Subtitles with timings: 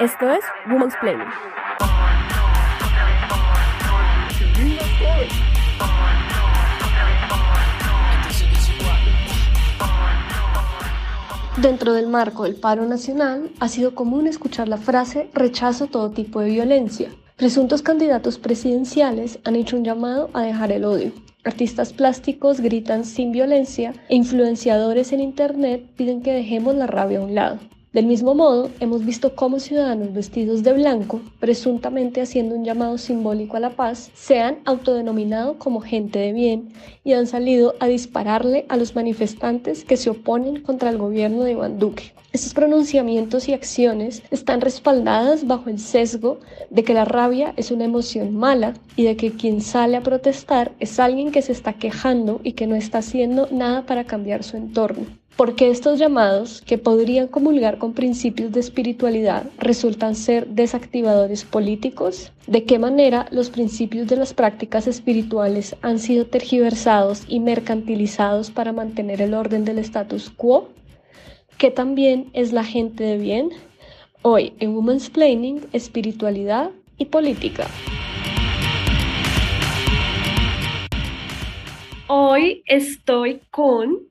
[0.00, 1.26] Esto es Woman's Planning.
[11.56, 16.38] Dentro del marco del paro nacional, ha sido común escuchar la frase rechazo todo tipo
[16.38, 17.10] de violencia.
[17.34, 21.10] Presuntos candidatos presidenciales han hecho un llamado a dejar el odio.
[21.42, 27.22] Artistas plásticos gritan sin violencia e influenciadores en Internet piden que dejemos la rabia a
[27.22, 27.58] un lado.
[27.92, 33.56] Del mismo modo, hemos visto cómo ciudadanos vestidos de blanco, presuntamente haciendo un llamado simbólico
[33.56, 36.68] a la paz, se han autodenominado como gente de bien
[37.02, 41.52] y han salido a dispararle a los manifestantes que se oponen contra el gobierno de
[41.52, 42.12] Iván Duque.
[42.30, 47.86] Estos pronunciamientos y acciones están respaldadas bajo el sesgo de que la rabia es una
[47.86, 52.42] emoción mala y de que quien sale a protestar es alguien que se está quejando
[52.44, 55.06] y que no está haciendo nada para cambiar su entorno.
[55.38, 62.32] Porque estos llamados, que podrían comulgar con principios de espiritualidad, resultan ser desactivadores políticos?
[62.48, 68.72] ¿De qué manera los principios de las prácticas espirituales han sido tergiversados y mercantilizados para
[68.72, 70.70] mantener el orden del status quo?
[71.56, 73.50] ¿Qué también es la gente de bien?
[74.22, 77.68] Hoy en Women's Planning, espiritualidad y política.
[82.08, 84.08] Hoy estoy con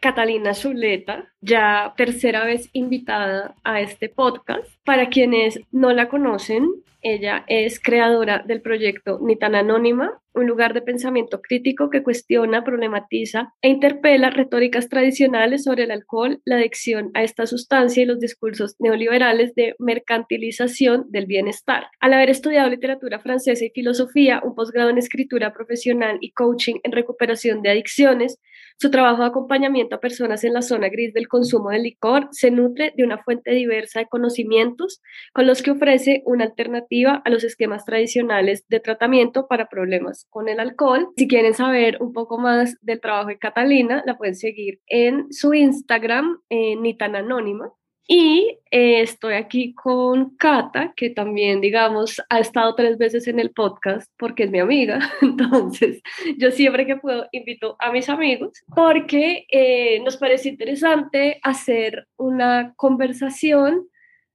[0.00, 4.68] Catalina Zuleta, ya tercera vez invitada a este podcast.
[4.84, 6.68] Para quienes no la conocen,
[7.00, 12.64] ella es creadora del proyecto Ni tan anónima, un lugar de pensamiento crítico que cuestiona,
[12.64, 18.20] problematiza e interpela retóricas tradicionales sobre el alcohol, la adicción a esta sustancia y los
[18.20, 21.86] discursos neoliberales de mercantilización del bienestar.
[22.00, 26.92] Al haber estudiado literatura francesa y filosofía, un posgrado en escritura profesional y coaching en
[26.92, 28.38] recuperación de adicciones,
[28.80, 32.50] su trabajo de acompañamiento a personas en la zona gris del consumo de licor se
[32.52, 35.02] nutre de una fuente diversa de conocimientos
[35.32, 40.48] con los que ofrece una alternativa a los esquemas tradicionales de tratamiento para problemas con
[40.48, 41.08] el alcohol.
[41.16, 45.54] Si quieren saber un poco más del trabajo de Catalina, la pueden seguir en su
[45.54, 47.72] Instagram, eh, ni tan anónima.
[48.10, 53.50] Y eh, estoy aquí con Cata, que también, digamos, ha estado tres veces en el
[53.50, 54.98] podcast porque es mi amiga.
[55.20, 56.00] Entonces,
[56.38, 62.72] yo siempre que puedo invito a mis amigos porque eh, nos parece interesante hacer una
[62.76, 63.86] conversación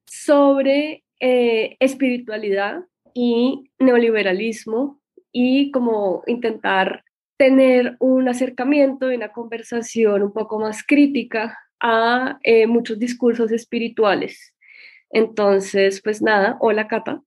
[0.06, 2.82] sobre eh, espiritualidad
[3.16, 5.02] y neoliberalismo
[5.32, 7.04] y como intentar
[7.38, 14.54] tener un acercamiento y una conversación un poco más crítica a eh, muchos discursos espirituales.
[15.12, 17.22] Entonces, pues nada, hola Cata.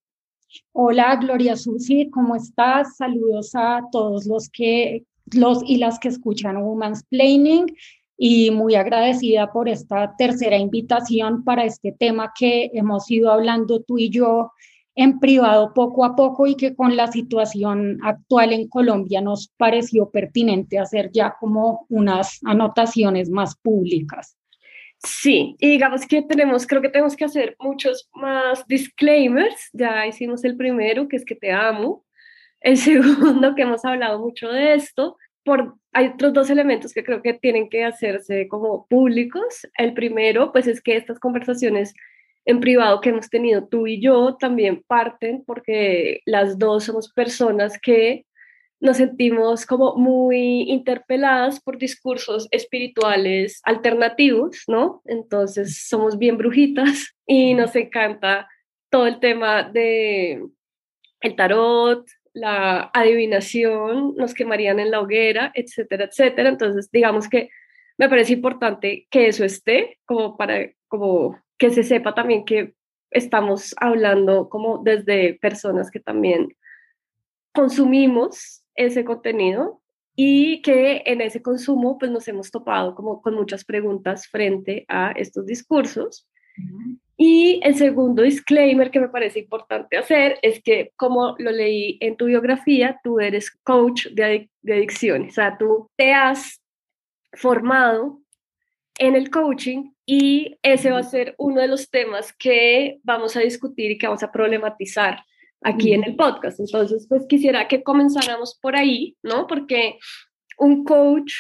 [0.73, 2.97] Hola Gloria Susi, ¿cómo estás?
[2.97, 7.67] Saludos a todos los que los y las que escuchan Woman's Planning
[8.17, 13.99] y muy agradecida por esta tercera invitación para este tema que hemos ido hablando tú
[13.99, 14.53] y yo
[14.95, 20.09] en privado poco a poco y que con la situación actual en Colombia nos pareció
[20.11, 24.37] pertinente hacer ya como unas anotaciones más públicas.
[25.07, 29.71] Sí, y digamos que tenemos, creo que tenemos que hacer muchos más disclaimers.
[29.73, 32.05] Ya hicimos el primero, que es que te amo.
[32.61, 35.17] El segundo, que hemos hablado mucho de esto.
[35.45, 39.67] Por, hay otros dos elementos que creo que tienen que hacerse como públicos.
[39.79, 41.95] El primero, pues es que estas conversaciones
[42.45, 47.79] en privado que hemos tenido tú y yo también parten porque las dos somos personas
[47.81, 48.27] que
[48.81, 55.03] nos sentimos como muy interpeladas por discursos espirituales alternativos, ¿no?
[55.07, 58.49] Entonces somos bien brujitas y nos encanta
[58.91, 60.45] todo el tema de
[61.21, 66.51] el tarot, la adivinación, nos quemarían en la hoguera, etcétera, etcétera.
[66.51, 67.49] Entonces, digamos que
[67.97, 72.75] me parece importante que eso esté, como para, como que se sepa también que
[73.11, 76.49] estamos hablando como desde personas que también
[77.55, 79.81] consumimos ese contenido
[80.15, 85.13] y que en ese consumo pues nos hemos topado como con muchas preguntas frente a
[85.13, 86.27] estos discursos.
[87.19, 92.17] Y el segundo disclaimer que me parece importante hacer es que, como lo leí en
[92.17, 96.63] tu biografía, tú eres coach de, de adicciones, o sea, tú te has
[97.33, 98.21] formado
[98.99, 103.41] en el coaching y ese va a ser uno de los temas que vamos a
[103.41, 105.23] discutir y que vamos a problematizar
[105.63, 106.61] aquí en el podcast.
[106.61, 109.47] Entonces, pues quisiera que comenzáramos por ahí, ¿no?
[109.47, 109.99] Porque
[110.59, 111.33] un coach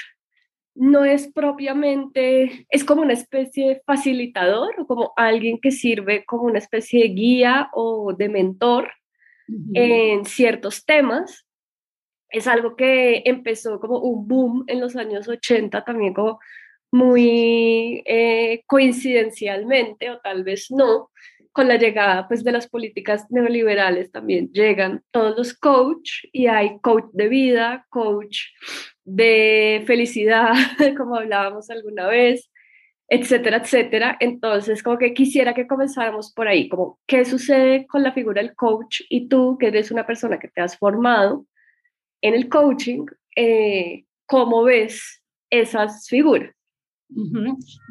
[0.74, 6.42] no es propiamente, es como una especie de facilitador o como alguien que sirve como
[6.42, 8.92] una especie de guía o de mentor
[9.74, 11.46] en ciertos temas.
[12.28, 16.40] Es algo que empezó como un boom en los años 80, también como
[16.92, 21.10] muy eh, coincidencialmente o tal vez no,
[21.56, 26.78] con la llegada pues de las políticas neoliberales también llegan todos los coach y hay
[26.80, 28.40] coach de vida, coach
[29.04, 30.52] de felicidad,
[30.98, 32.50] como hablábamos alguna vez,
[33.08, 34.18] etcétera, etcétera.
[34.20, 38.54] Entonces, como que quisiera que comenzáramos por ahí, como qué sucede con la figura del
[38.54, 41.46] coach y tú, que eres una persona que te has formado
[42.20, 46.54] en el coaching, eh, ¿cómo ves esas figuras?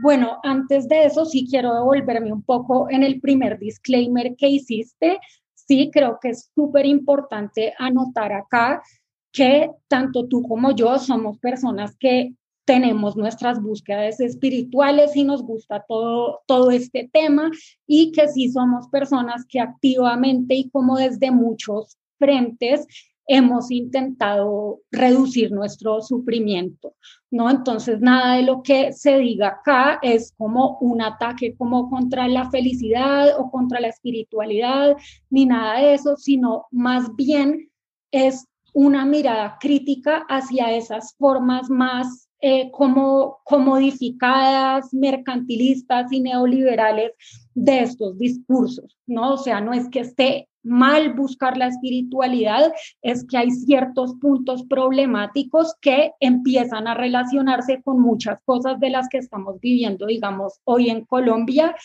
[0.02, 5.20] Bueno, antes de eso sí quiero devolverme un poco en el primer disclaimer que hiciste.
[5.54, 8.84] Sí, creo que es súper importante anotar acá
[9.32, 12.34] que tanto tú como yo somos personas que
[12.66, 17.52] tenemos nuestras búsquedas espirituales y nos gusta todo, todo este tema
[17.86, 22.88] y que sí somos personas que activamente y como desde muchos frentes
[23.27, 26.94] hemos intentado reducir nuestro sufrimiento,
[27.31, 27.50] ¿no?
[27.50, 32.50] Entonces, nada de lo que se diga acá es como un ataque como contra la
[32.50, 34.95] felicidad o contra la espiritualidad,
[35.30, 37.69] ni nada de eso, sino más bien
[38.12, 47.13] es una mirada crítica hacia esas formas más eh, como comodificadas, mercantilistas y neoliberales
[47.54, 49.33] de estos discursos, ¿no?
[49.33, 54.64] O sea, no es que esté mal buscar la espiritualidad, es que hay ciertos puntos
[54.64, 60.90] problemáticos que empiezan a relacionarse con muchas cosas de las que estamos viviendo, digamos, hoy
[60.90, 61.76] en Colombia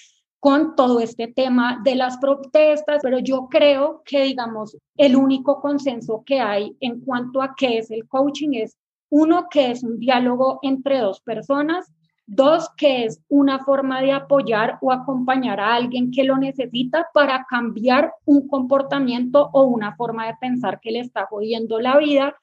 [0.41, 6.23] con todo este tema de las protestas, pero yo creo que, digamos, el único consenso
[6.25, 8.79] que hay en cuanto a qué es el coaching es
[9.11, 11.93] uno, que es un diálogo entre dos personas.
[12.33, 17.45] Dos, que es una forma de apoyar o acompañar a alguien que lo necesita para
[17.51, 22.37] cambiar un comportamiento o una forma de pensar que le está jodiendo la vida.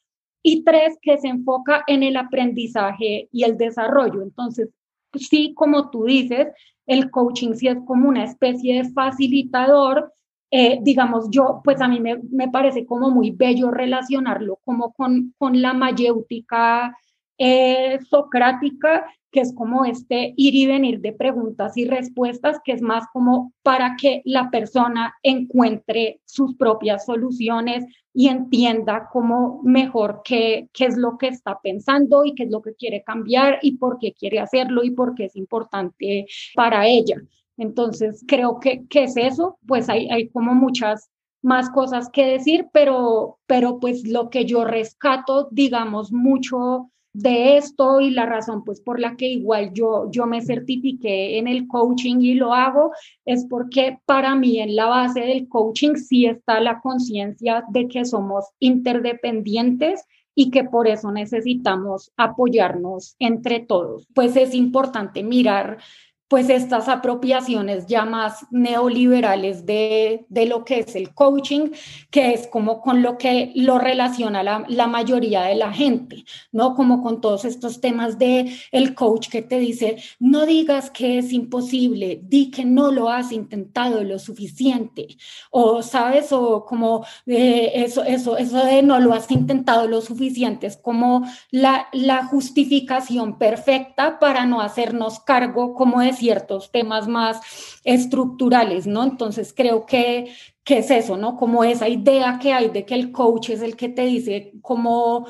[0.44, 4.24] Y tres, que se enfoca en el aprendizaje y el desarrollo.
[4.24, 4.68] Entonces,
[5.14, 6.50] sí, como tú dices,
[6.86, 10.12] el coaching sí es como una especie de facilitador
[10.52, 15.34] eh, digamos, yo, pues a mí me, me, parece como muy bello relacionarlo como con,
[15.38, 16.98] con la mayéutica
[17.38, 22.82] eh, socrática, que es como este ir y venir de preguntas y respuestas, que es
[22.82, 30.70] más como para que la persona encuentre sus propias soluciones y entienda como mejor qué,
[30.74, 34.00] qué es lo que está pensando y qué es lo que quiere cambiar y por
[34.00, 36.26] qué quiere hacerlo y por qué es importante
[36.56, 37.22] para ella.
[37.58, 41.10] Entonces, creo que, que es eso, pues hay, hay como muchas
[41.42, 48.00] más cosas que decir, pero, pero pues lo que yo rescato, digamos, mucho de esto
[48.00, 52.18] y la razón pues por la que igual yo, yo me certifiqué en el coaching
[52.20, 52.92] y lo hago
[53.26, 58.06] es porque para mí en la base del coaching sí está la conciencia de que
[58.06, 60.06] somos interdependientes
[60.36, 64.06] y que por eso necesitamos apoyarnos entre todos.
[64.14, 65.80] Pues es importante mirar
[66.28, 71.70] pues estas apropiaciones ya más neoliberales de, de, lo que es el coaching,
[72.12, 76.76] que es como con lo que lo relaciona la, mayoría de la gente, ¿no?
[76.76, 81.32] Como con todos estos temas de el coach que te dice, no digas que es
[81.32, 85.08] imposible, di que no lo has intentado lo suficiente,
[85.52, 90.68] o sabes, o como eh, eso, eso, eso de no lo has intentado lo suficiente,
[90.68, 97.40] es como la, la justificación perfecta para no hacernos cargo como es ciertos temas más
[97.84, 99.04] estructurales, ¿no?
[99.04, 100.32] Entonces creo que,
[100.64, 101.38] que es eso, ¿no?
[101.38, 105.28] Como esa idea que hay de que el coach es el que te dice como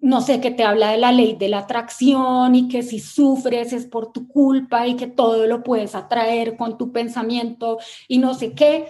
[0.00, 3.72] no sé, que te habla de la ley de la atracción y que si sufres
[3.72, 8.34] es por tu culpa y que todo lo puedes atraer con tu pensamiento y no
[8.34, 8.86] sé qué.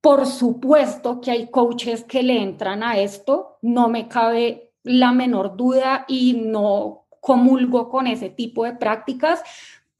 [0.00, 5.56] Por supuesto que hay coaches que le entran a esto, no me cabe la menor
[5.56, 9.42] duda y no comulgo con ese tipo de prácticas,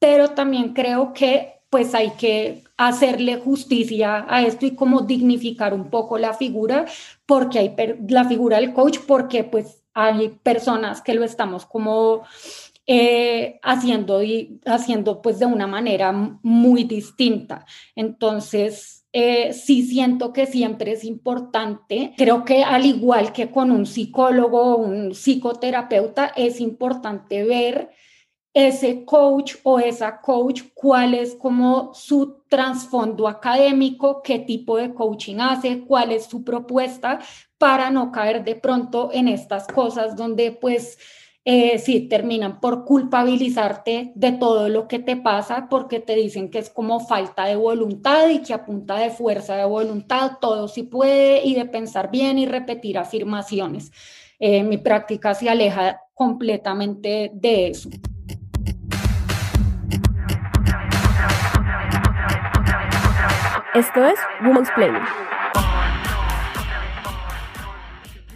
[0.05, 5.89] pero también creo que pues hay que hacerle justicia a esto y como dignificar un
[5.89, 6.85] poco la figura,
[7.25, 7.75] porque hay
[8.07, 12.21] la figura del coach, porque pues hay personas que lo estamos como
[12.85, 17.65] eh, haciendo y haciendo pues de una manera muy distinta.
[17.95, 22.13] Entonces, eh, sí siento que siempre es importante.
[22.15, 27.89] Creo que al igual que con un psicólogo o un psicoterapeuta, es importante ver
[28.55, 35.35] ese coach o esa coach, cuál es como su trasfondo académico, qué tipo de coaching
[35.41, 37.19] hace, cuál es su propuesta
[37.57, 40.97] para no caer de pronto en estas cosas donde pues
[41.43, 46.59] eh, sí terminan por culpabilizarte de todo lo que te pasa porque te dicen que
[46.59, 50.83] es como falta de voluntad y que a punta de fuerza de voluntad todo sí
[50.83, 53.91] puede y de pensar bien y repetir afirmaciones.
[54.39, 57.89] Eh, mi práctica se aleja completamente de eso.
[63.75, 65.03] Esto es Woman's Planning.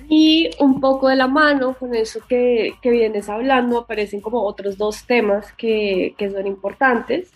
[0.10, 4.78] Y un poco de la mano con eso que, que vienes hablando, aparecen como otros
[4.78, 7.32] dos temas que, que son importantes,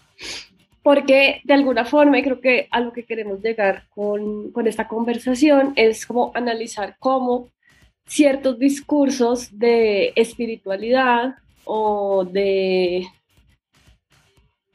[0.82, 4.90] porque de alguna forma, y creo que a lo que queremos llegar con, con esta
[4.90, 7.48] conversación es como analizar cómo
[8.06, 13.08] ciertos discursos de espiritualidad o de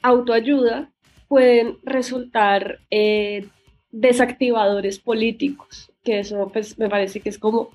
[0.01, 0.91] autoayuda
[1.29, 3.47] pueden resultar eh,
[3.91, 7.71] desactivadores políticos, que eso pues, me parece que es como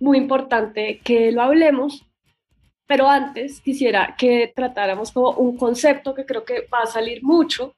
[0.00, 2.04] muy importante que lo hablemos,
[2.86, 7.74] pero antes quisiera que tratáramos como un concepto que creo que va a salir mucho,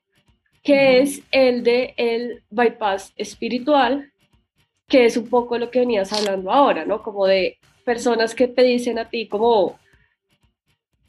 [0.62, 4.10] que es el de el bypass espiritual,
[4.88, 7.02] que es un poco lo que venías hablando ahora, ¿no?
[7.02, 9.78] Como de personas que te dicen a ti como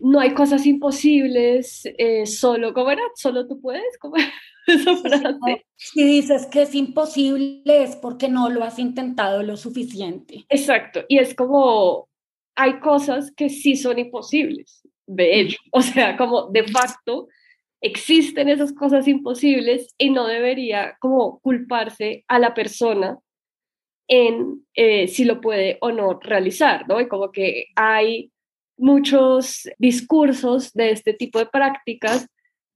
[0.06, 3.02] no hay cosas imposibles, eh, solo, ¿cómo era?
[3.16, 4.18] Solo tú puedes, ¿cómo
[4.68, 5.66] esa frase?
[5.76, 10.46] Si dices que es imposible es porque no lo has intentado lo suficiente.
[10.48, 12.08] Exacto, y es como,
[12.56, 17.28] hay cosas que sí son imposibles, de hecho, o sea, como de facto
[17.82, 23.18] existen esas cosas imposibles y no debería como culparse a la persona
[24.08, 27.02] en eh, si lo puede o no realizar, ¿no?
[27.02, 28.32] Y como que hay
[28.78, 32.28] muchos discursos de este tipo de prácticas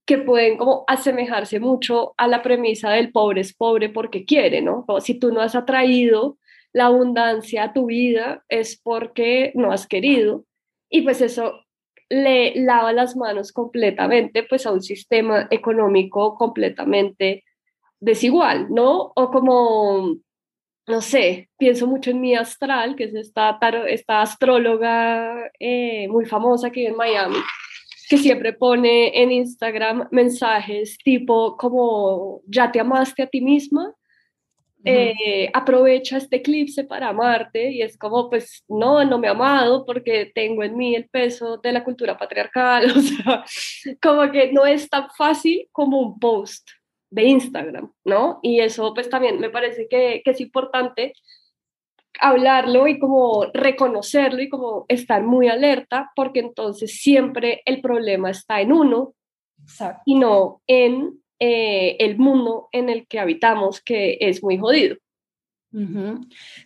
[0.06, 4.84] que pueden como asemejarse mucho a la premisa del pobre es pobre porque quiere, ¿no?
[4.86, 6.38] Como si tú no has atraído
[6.72, 10.44] la abundancia a tu vida es porque no has querido
[10.88, 11.64] y pues eso
[12.08, 17.44] le lava las manos completamente pues a un sistema económico completamente
[18.00, 19.12] desigual, ¿no?
[19.14, 20.16] O como
[20.90, 26.70] no sé, pienso mucho en mi astral, que es esta, esta astróloga eh, muy famosa
[26.70, 27.38] que vive en Miami,
[28.08, 33.94] que siempre pone en Instagram mensajes tipo como, ya te amaste a ti misma,
[34.82, 39.84] eh, aprovecha este eclipse para amarte y es como, pues no, no me he amado
[39.84, 43.44] porque tengo en mí el peso de la cultura patriarcal, o sea,
[44.02, 46.68] como que no es tan fácil como un post
[47.10, 48.38] de Instagram, ¿no?
[48.42, 51.12] Y eso pues también me parece que, es importante
[52.20, 58.60] hablarlo y como reconocerlo y como estar muy alerta, porque entonces siempre el problema está
[58.60, 59.14] en uno
[60.04, 64.96] y no en eh, el mundo en el que habitamos, que es muy jodido.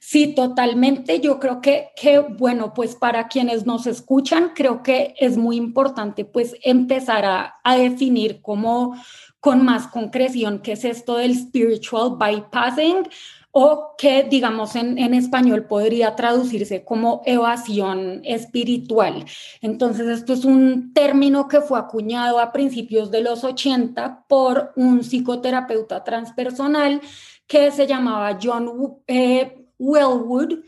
[0.01, 1.21] Sí, totalmente.
[1.21, 6.25] Yo creo que, que, bueno, pues para quienes nos escuchan, creo que es muy importante
[6.25, 8.97] pues empezar a, a definir cómo,
[9.45, 13.07] con más concreción qué es esto del spiritual bypassing
[13.51, 19.27] o que digamos en, español podría traducirse como evasión espiritual.
[19.61, 25.05] Entonces esto es un término que fue acuñado a principios de los 80 por un
[25.05, 27.03] psicoterapeuta transpersonal
[27.47, 30.61] que se llamaba John eh, Wellwood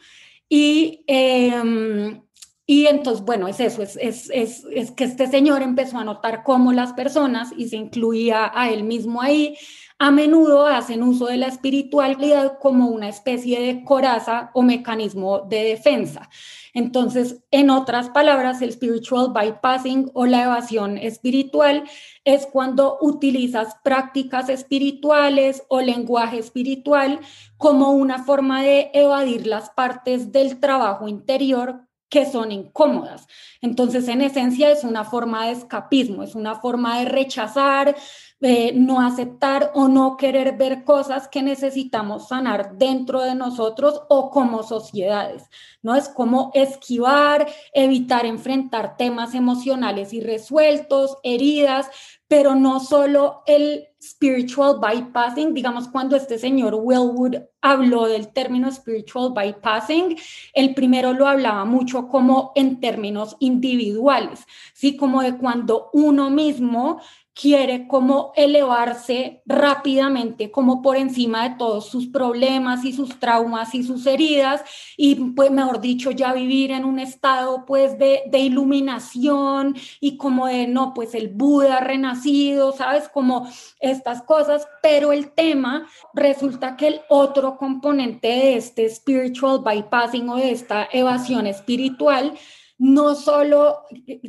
[0.51, 2.21] y eh,
[2.69, 6.73] y entonces, bueno, es eso, es, es, es, que este señor empezó a notar cómo
[6.73, 9.57] las personas, y se incluía a él mismo ahí,
[10.01, 15.63] a menudo hacen uso de la espiritualidad como una especie de coraza o mecanismo de
[15.63, 16.29] defensa.
[16.75, 21.85] Entonces, en otras palabras, el spiritual bypassing o la evasión espiritual
[22.25, 27.21] es cuando utilizas prácticas espirituales o lenguaje espiritual
[27.57, 33.27] como una forma de evadir las partes del trabajo interior que son incómodas.
[33.61, 37.97] Entonces, en esencia, es una forma de escapismo, es una forma de rechazar,
[38.39, 44.31] de no aceptar o no querer ver cosas que necesitamos sanar dentro de nosotros o
[44.31, 45.49] como sociedades,
[45.83, 45.97] ¿no?
[45.97, 51.89] Es como esquivar, evitar enfrentar temas emocionales irresueltos, heridas,
[52.29, 59.33] pero no solo el spiritual bypassing, digamos, cuando este señor Wellwood habló del término spiritual
[59.33, 60.17] bypassing,
[60.53, 64.97] el primero lo hablaba mucho como en términos individuales, ¿sí?
[64.97, 67.01] Como de cuando uno mismo
[67.39, 73.83] quiere como elevarse rápidamente, como por encima de todos sus problemas y sus traumas y
[73.83, 74.63] sus heridas,
[74.97, 80.47] y pues mejor dicho, ya vivir en un estado pues de, de iluminación y como
[80.47, 83.11] de, no, pues el Buda renacido, ¿sabes?
[83.11, 83.47] Como
[83.81, 90.37] estas cosas, pero el tema resulta que el otro componente de este spiritual bypassing o
[90.37, 92.33] de esta evasión espiritual
[92.79, 93.85] no solo,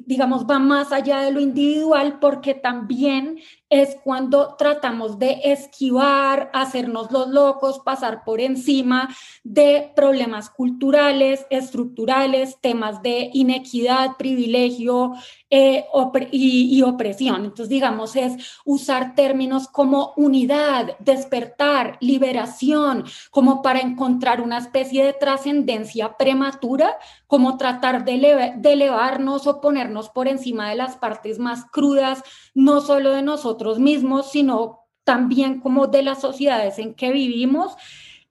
[0.05, 3.39] digamos, va más allá de lo individual, porque también
[3.69, 9.09] es cuando tratamos de esquivar, hacernos los locos, pasar por encima
[9.43, 15.13] de problemas culturales, estructurales, temas de inequidad, privilegio
[15.49, 15.85] eh,
[16.31, 17.43] y, opresión.
[17.43, 18.33] Entonces, digamos, es
[18.63, 26.97] usar términos como unidad, despertar, liberación, como para encontrar una especie de trascendencia prematura,
[27.27, 32.79] como tratar de, de elevarnos o ponernos por encima de las partes más crudas, no
[32.79, 37.75] solo de nosotros, mismos, sino también como de las sociedades en que vivimos,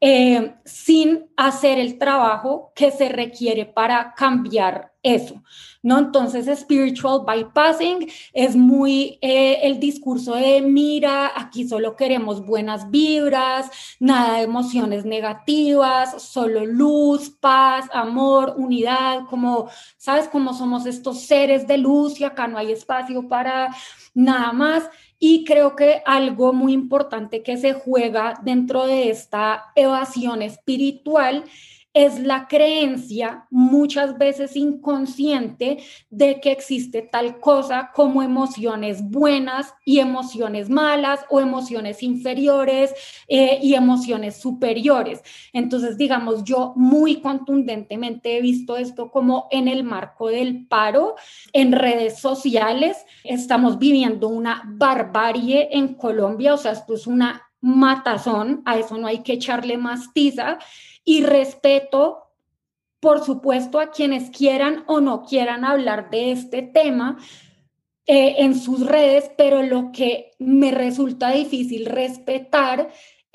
[0.01, 5.43] eh, sin hacer el trabajo que se requiere para cambiar eso,
[5.83, 5.99] ¿no?
[5.99, 13.71] Entonces, spiritual bypassing es muy eh, el discurso de, mira, aquí solo queremos buenas vibras,
[14.01, 20.27] nada de emociones negativas, solo luz, paz, amor, unidad, como, ¿sabes?
[20.27, 23.69] Como somos estos seres de luz y acá no hay espacio para
[24.13, 24.91] nada más.
[25.19, 31.45] Y creo que algo muy importante que se juega dentro de esta evasión espiritual
[31.97, 35.79] es la creencia, muchas veces inconsciente,
[36.11, 42.93] de que existe tal cosa como emociones buenas y emociones malas o emociones inferiores
[43.29, 45.23] eh, y emociones superiores.
[45.55, 51.15] Entonces, digamos, yo muy contundentemente he visto esto como en el marco del paro,
[51.55, 53.07] en redes sociales.
[53.25, 59.07] Estamos viviendo una barbarie en Colombia, o sea, esto es una matazón, a eso no
[59.07, 60.59] hay que echarle más tiza
[61.05, 62.31] y respeto,
[63.01, 67.19] por supuesto, a quienes quieran o no quieran hablar de este tema
[68.07, 72.91] eh, en sus redes, pero lo que me resulta difícil respetar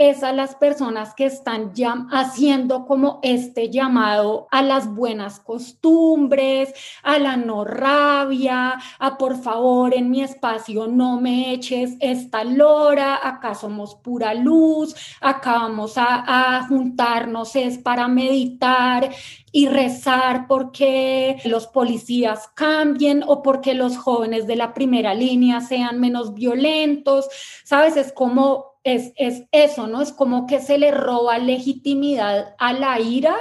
[0.10, 6.74] es a las personas que están ya haciendo como este llamado a las buenas costumbres,
[7.04, 13.20] a la no rabia, a por favor en mi espacio no me eches esta lora,
[13.22, 19.12] acá somos pura luz, acá vamos a, a juntarnos es para meditar
[19.52, 26.00] y rezar porque los policías cambien o porque los jóvenes de la primera línea sean
[26.00, 27.28] menos violentos,
[27.64, 27.98] ¿sabes?
[27.98, 29.14] Es como es,
[29.52, 30.02] eso, ¿no?
[30.02, 33.36] Es como que se le roba legitimidad a la ira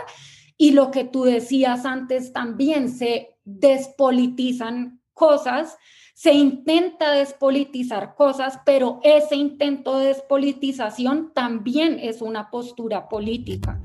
[0.56, 5.78] y lo que tú decías antes también, se despolitizan cosas,
[6.14, 13.80] se intenta despolitizar cosas, pero ese intento de despolitización también es una postura política.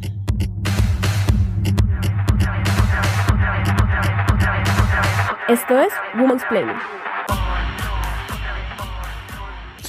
[5.47, 7.04] Esto es Women's Planning.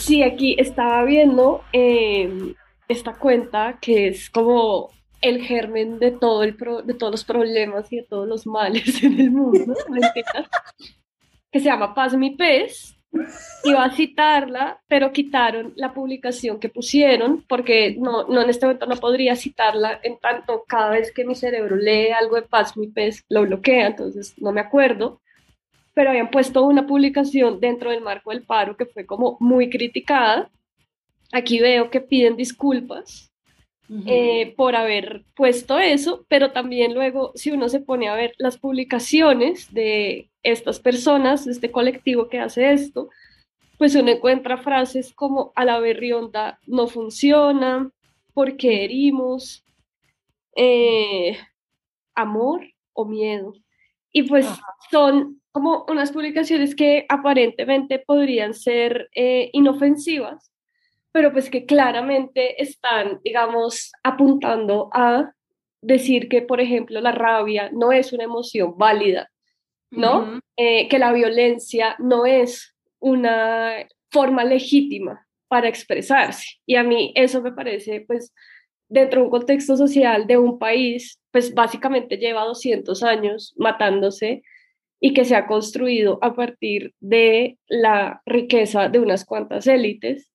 [0.06, 2.54] Sí, aquí estaba viendo em,
[2.86, 7.96] esta cuenta que es como el germen de, todo el de todos los problemas y
[7.96, 9.74] de todos los males en el mundo,
[11.50, 12.92] que se llama Paz mi pez.
[13.64, 18.86] Iba a citarla, pero quitaron la publicación que pusieron porque no, no en este momento
[18.86, 22.86] no podría citarla en tanto cada vez que mi cerebro lee algo de Paz mi
[22.86, 25.20] pez lo bloquea, entonces no me acuerdo
[25.96, 30.50] pero habían puesto una publicación dentro del marco del paro que fue como muy criticada.
[31.32, 33.32] Aquí veo que piden disculpas
[34.04, 38.58] eh, por haber puesto eso, pero también luego si uno se pone a ver las
[38.58, 43.08] publicaciones de estas personas, de este colectivo que hace esto,
[43.78, 47.90] pues uno encuentra frases como a la berrionda no funciona,
[48.34, 49.64] porque herimos,
[50.56, 51.38] eh,
[52.14, 53.54] amor o miedo.
[54.16, 54.46] Y pues
[54.90, 60.50] son como unas publicaciones que aparentemente podrían ser eh, inofensivas,
[61.12, 65.34] pero pues que claramente están, digamos, apuntando a
[65.82, 69.30] decir que, por ejemplo, la rabia no es una emoción válida,
[69.90, 70.40] ¿no?
[70.56, 76.56] Eh, que la violencia no es una forma legítima para expresarse.
[76.64, 78.32] Y a mí eso me parece, pues,
[78.88, 84.42] dentro de un contexto social de un país, pues básicamente lleva 200 años matándose
[85.00, 90.32] y que se ha construido a partir de la riqueza de unas cuantas élites,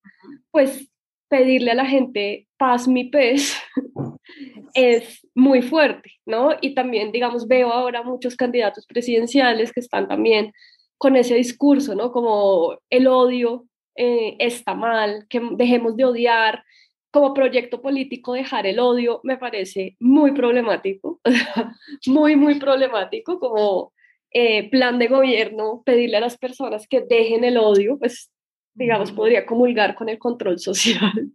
[0.52, 0.92] pues
[1.30, 3.58] pedirle a la gente paz mi pez
[4.74, 6.52] es muy fuerte, ¿no?
[6.62, 10.52] Y también, digamos, veo ahora muchos candidatos presidenciales que están también
[10.98, 12.12] con ese discurso, ¿no?
[12.12, 16.64] Como el odio eh, está mal, que dejemos de odiar,
[17.12, 21.20] como proyecto político dejar el odio me parece muy problemático,
[22.08, 23.94] muy, muy problemático, como
[24.32, 28.32] eh, plan de gobierno, pedirle a las personas que dejen el odio, pues
[28.74, 31.32] digamos, podría comulgar con el control social.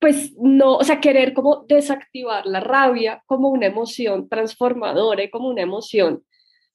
[0.00, 5.48] Pues no, o sea, querer como desactivar la rabia como una emoción transformadora y como
[5.48, 6.24] una emoción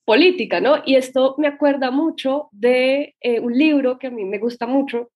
[0.05, 0.83] política, ¿no?
[0.85, 5.09] Y esto me acuerda mucho de eh, un libro que a mí me gusta mucho,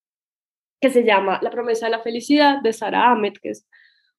[0.79, 3.67] que se llama La promesa de la felicidad de Sarah Ahmed, que es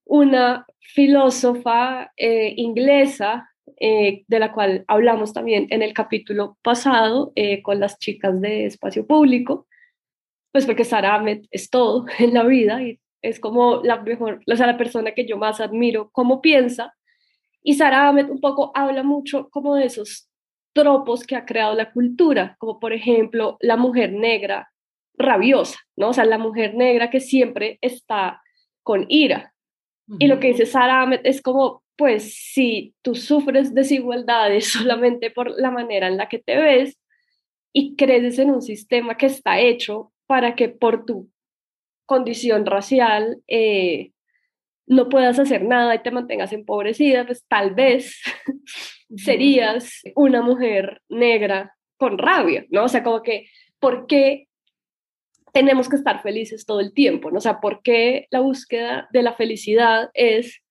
[0.04, 7.80] una filósofa eh, inglesa eh, de la cual hablamos también en el capítulo pasado con
[7.80, 9.66] las chicas de espacio público,
[10.52, 14.56] pues porque Sarah Ahmed es todo en la vida y es como la mejor, o
[14.56, 16.94] sea, la persona que yo más admiro, cómo piensa.
[17.62, 20.30] Y Sarah Ahmed un poco habla mucho como de esos
[20.72, 24.70] tropos que ha creado la cultura, como por ejemplo la mujer negra
[25.14, 26.10] rabiosa, ¿no?
[26.10, 28.42] O sea, la mujer negra que siempre está
[28.82, 29.54] con ira.
[30.18, 35.70] Y lo que dice Ahmed es como, pues si tú sufres desigualdades solamente por la
[35.70, 36.98] manera en la que te ves
[37.72, 41.30] y crees en un sistema que está hecho para que por tu
[42.06, 44.10] condición racial eh,
[44.86, 48.20] no puedas hacer nada y te mantengas empobrecida, pues tal vez
[49.16, 52.84] serías una mujer negra con rabia, ¿no?
[52.84, 53.46] O sea, como que,
[53.78, 54.48] ¿por qué
[55.52, 57.30] tenemos que estar felices todo el tiempo?
[57.30, 57.38] ¿no?
[57.38, 60.62] O sea, ¿por qué la búsqueda de la felicidad es,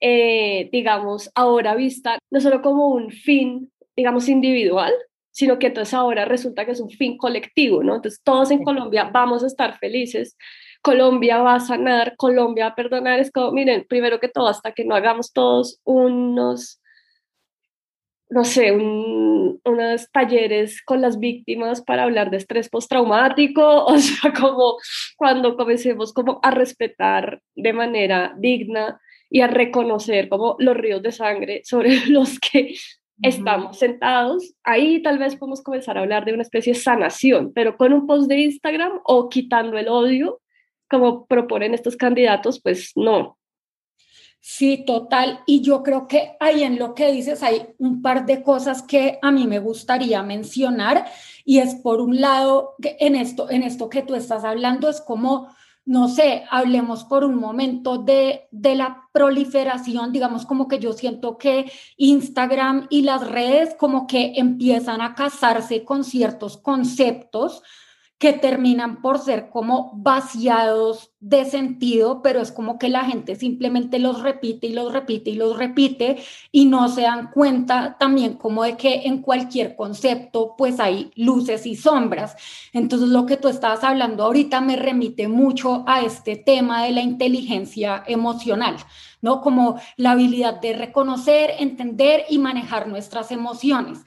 [0.00, 4.92] eh, digamos, ahora vista no solo como un fin, digamos, individual,
[5.30, 7.96] sino que entonces ahora resulta que es un fin colectivo, ¿no?
[7.96, 10.36] Entonces todos en Colombia vamos a estar felices
[10.86, 13.18] Colombia va a sanar, Colombia va a perdonar.
[13.18, 16.80] Es como, miren, primero que todo, hasta que no hagamos todos unos,
[18.28, 24.76] no sé, unos talleres con las víctimas para hablar de estrés postraumático, o sea, como
[25.16, 31.12] cuando comencemos como a respetar de manera digna y a reconocer como los ríos de
[31.12, 32.74] sangre sobre los que
[33.22, 37.76] estamos sentados, ahí tal vez podemos comenzar a hablar de una especie de sanación, pero
[37.76, 40.40] con un post de Instagram o quitando el odio
[40.88, 43.38] como proponen estos candidatos, pues no.
[44.48, 45.40] Sí, total.
[45.44, 49.18] Y yo creo que ahí en lo que dices hay un par de cosas que
[49.20, 51.04] a mí me gustaría mencionar
[51.44, 55.48] y es por un lado en esto, en esto que tú estás hablando es como
[55.84, 61.38] no sé, hablemos por un momento de, de, la proliferación, digamos como que yo siento
[61.38, 67.64] que Instagram y las redes como que empiezan a casarse con ciertos conceptos
[68.18, 73.98] que terminan por ser como vaciados de sentido, pero es como que la gente simplemente
[73.98, 76.16] los repite y los repite y los repite
[76.50, 81.66] y no se dan cuenta también como de que en cualquier concepto pues hay luces
[81.66, 82.36] y sombras.
[82.72, 87.02] Entonces lo que tú estabas hablando ahorita me remite mucho a este tema de la
[87.02, 88.76] inteligencia emocional,
[89.20, 89.42] ¿no?
[89.42, 93.98] Como la habilidad de reconocer, entender y manejar nuestras emociones.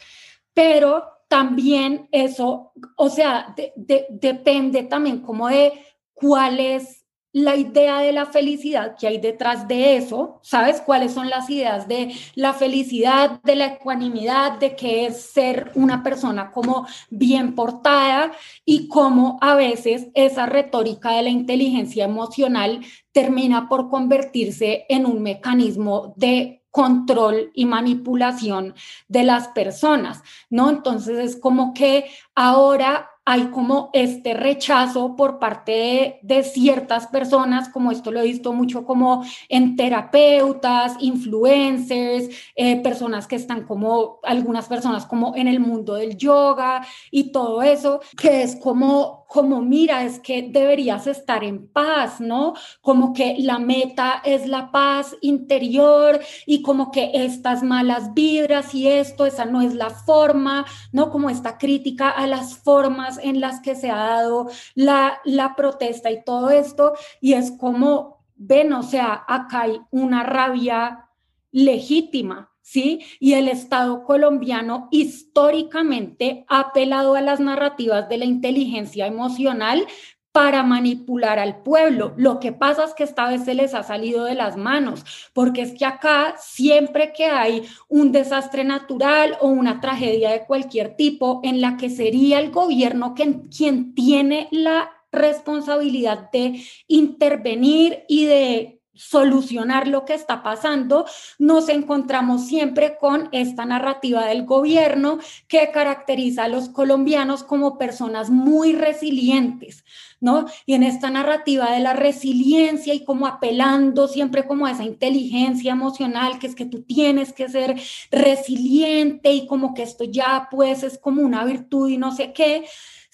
[0.56, 5.72] Pero también eso, o sea, depende también como de
[6.13, 10.82] cuál es la idea de la felicidad que hay detrás de eso, ¿sabes?
[10.82, 16.02] ¿Cuáles son las ideas de la felicidad, de la ecuanimidad, de qué es ser una
[16.02, 18.32] persona como bien portada
[18.65, 25.22] y cómo a veces esa retórica de la inteligencia emocional termina por convertirse en un
[25.22, 28.75] mecanismo de control y manipulación
[29.08, 30.69] de las personas, ¿no?
[30.69, 37.91] Entonces es como que ahora hay como este rechazo por parte de, ciertas personas, como
[37.91, 44.67] esto lo he visto mucho como en terapeutas, influencers, eh, personas que están como, algunas
[44.67, 50.06] personas como en el mundo del yoga y todo eso, que es como, como mira,
[50.06, 52.56] es que deberías estar en paz, ¿no?
[52.82, 58.88] Como que la meta es la paz interior y como que estas malas vibras y
[58.88, 61.12] esto, esa no es la forma, ¿no?
[61.12, 66.10] Como esta crítica a las formas en las que se ha dado la, la protesta
[66.10, 71.08] y todo esto, y es como, ven, o sea, acá hay una rabia
[71.52, 72.99] legítima, ¿sí?
[73.19, 79.88] Y el Estado colombiano históricamente ha apelado a las narrativas de la inteligencia emocional
[80.32, 82.13] para manipular al pueblo.
[82.15, 85.03] Lo que pasa es que esta vez se les ha salido de las manos,
[85.34, 90.95] porque es que acá siempre que hay un desastre natural o una tragedia de cualquier
[90.95, 98.79] tipo en la que sería el gobierno quien tiene la responsabilidad de intervenir y de
[99.00, 101.06] solucionar lo que está pasando,
[101.38, 108.30] nos encontramos siempre con esta narrativa del gobierno que caracteriza a los colombianos como personas
[108.30, 109.86] muy resilientes,
[110.20, 110.48] ¿no?
[110.66, 115.72] Y en esta narrativa de la resiliencia y como apelando siempre como a esa inteligencia
[115.72, 117.80] emocional, que es que tú tienes que ser
[118.12, 122.66] resiliente y como que esto ya pues es como una virtud y no sé qué,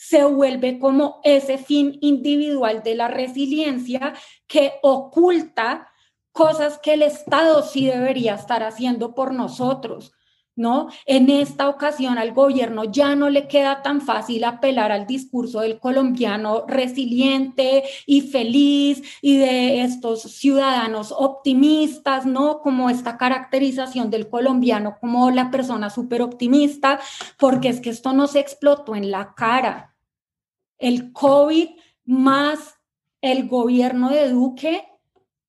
[0.07, 4.13] se vuelve como ese fin individual de la resiliencia
[4.45, 5.89] que oculta
[6.31, 10.11] cosas que el Estado sí debería estar haciendo por nosotros.
[10.57, 10.87] ¿no?
[11.05, 15.79] En esta ocasión al gobierno ya no le queda tan fácil apelar al discurso del
[15.79, 22.61] colombiano resiliente y feliz y de estos ciudadanos optimistas, ¿no?
[22.61, 27.01] Como esta caracterización del colombiano como la persona súper optimista,
[27.37, 29.94] porque es que esto no se explotó en la cara.
[30.77, 31.69] El COVID
[32.05, 32.75] más
[33.21, 34.87] el gobierno de Duque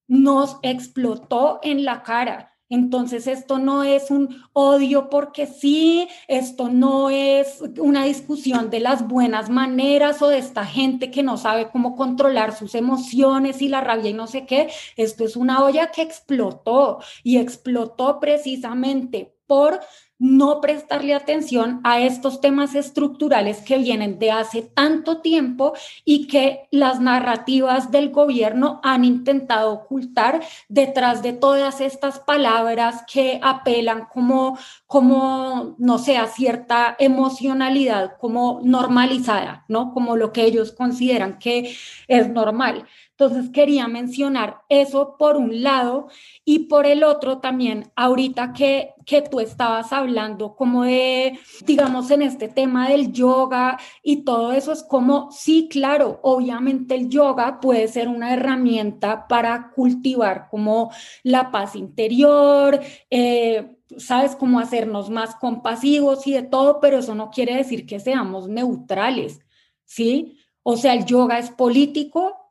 [0.08, 7.10] nos explotó en la cara entonces, esto no es un odio porque sí, esto no
[7.10, 11.94] es una discusión de las buenas maneras o de esta gente que no sabe cómo
[11.94, 14.68] controlar sus emociones y la rabia y no sé qué.
[14.96, 19.78] Esto es una olla que explotó y explotó precisamente por
[20.18, 25.74] no prestarle atención a estos temas estructurales que vienen de hace tanto tiempo
[26.04, 33.38] y que las narrativas del gobierno han intentado ocultar detrás de todas estas palabras que
[33.42, 39.92] apelan como, como no sé, a cierta emocionalidad como normalizada, ¿no?
[39.92, 41.76] Como lo que ellos consideran que
[42.08, 42.86] es normal.
[43.18, 46.08] Entonces quería mencionar eso por un lado
[46.44, 52.20] y por el otro también, ahorita que, que tú estabas hablando como de, digamos, en
[52.20, 57.88] este tema del yoga y todo eso, es como, sí, claro, obviamente el yoga puede
[57.88, 60.90] ser una herramienta para cultivar como
[61.22, 67.30] la paz interior, eh, sabes, cómo hacernos más compasivos y de todo, pero eso no
[67.30, 69.40] quiere decir que seamos neutrales,
[69.86, 70.38] ¿sí?
[70.62, 72.45] O sea, el yoga es político,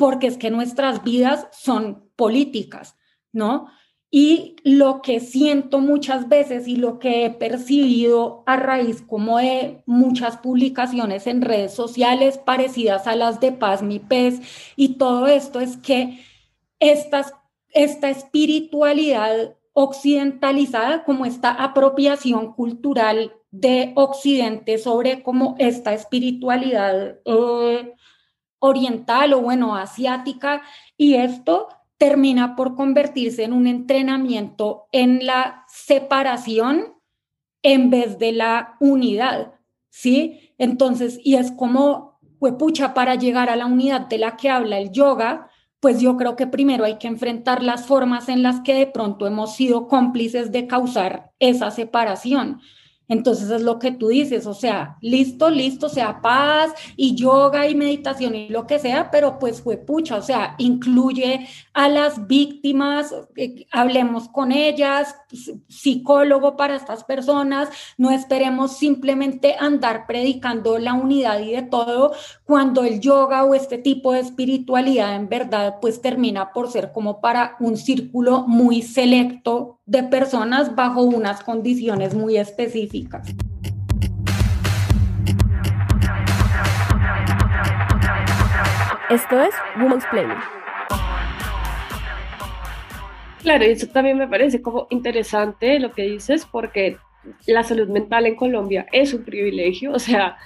[0.00, 2.96] porque es que nuestras vidas son políticas,
[3.32, 3.66] ¿no?
[4.10, 9.82] Y lo que siento muchas veces y lo que he percibido a raíz como de
[9.84, 14.40] muchas publicaciones en redes sociales parecidas a las de Paz Mi Pez
[14.74, 16.24] y todo esto es que
[16.78, 17.26] esta
[17.74, 27.94] espiritualidad occidentalizada, como esta apropiación cultural de Occidente sobre cómo esta espiritualidad eh,
[28.60, 30.62] oriental o bueno, asiática,
[30.96, 31.68] y esto
[31.98, 36.94] termina por convertirse en un entrenamiento en la separación
[37.62, 39.52] en vez de la unidad,
[39.90, 40.54] ¿sí?
[40.56, 42.18] Entonces, y es como,
[42.58, 46.36] pucha, para llegar a la unidad de la que habla el yoga, pues yo creo
[46.36, 50.52] que primero hay que enfrentar las formas en las que de pronto hemos sido cómplices
[50.52, 52.60] de causar esa separación.
[53.10, 57.74] Entonces es lo que tú dices, o sea, listo, listo, sea paz y yoga y
[57.74, 63.12] meditación y lo que sea, pero pues fue pucha, o sea, incluye a las víctimas,
[63.34, 65.16] eh, hablemos con ellas,
[65.68, 72.12] psicólogo para estas personas, no esperemos simplemente andar predicando la unidad y de todo
[72.44, 77.20] cuando el yoga o este tipo de espiritualidad en verdad pues termina por ser como
[77.20, 83.28] para un círculo muy selecto de personas bajo unas condiciones muy específicas.
[89.10, 90.38] Esto es Women's Planning.
[93.42, 96.98] Claro, y eso también me parece como interesante lo que dices, porque
[97.46, 100.36] la salud mental en Colombia es un privilegio, o sea,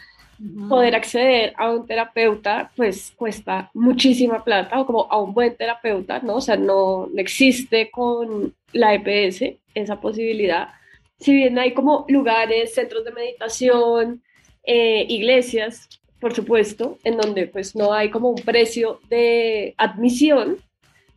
[0.68, 6.20] poder acceder a un terapeuta, pues cuesta muchísima plata, o como a un buen terapeuta,
[6.20, 6.36] ¿no?
[6.36, 10.68] O sea, no, no existe con la EPS esa posibilidad.
[11.18, 14.22] Si bien hay como lugares, centros de meditación,
[14.64, 15.88] eh, iglesias,
[16.20, 20.58] por supuesto, en donde pues no hay como un precio de admisión,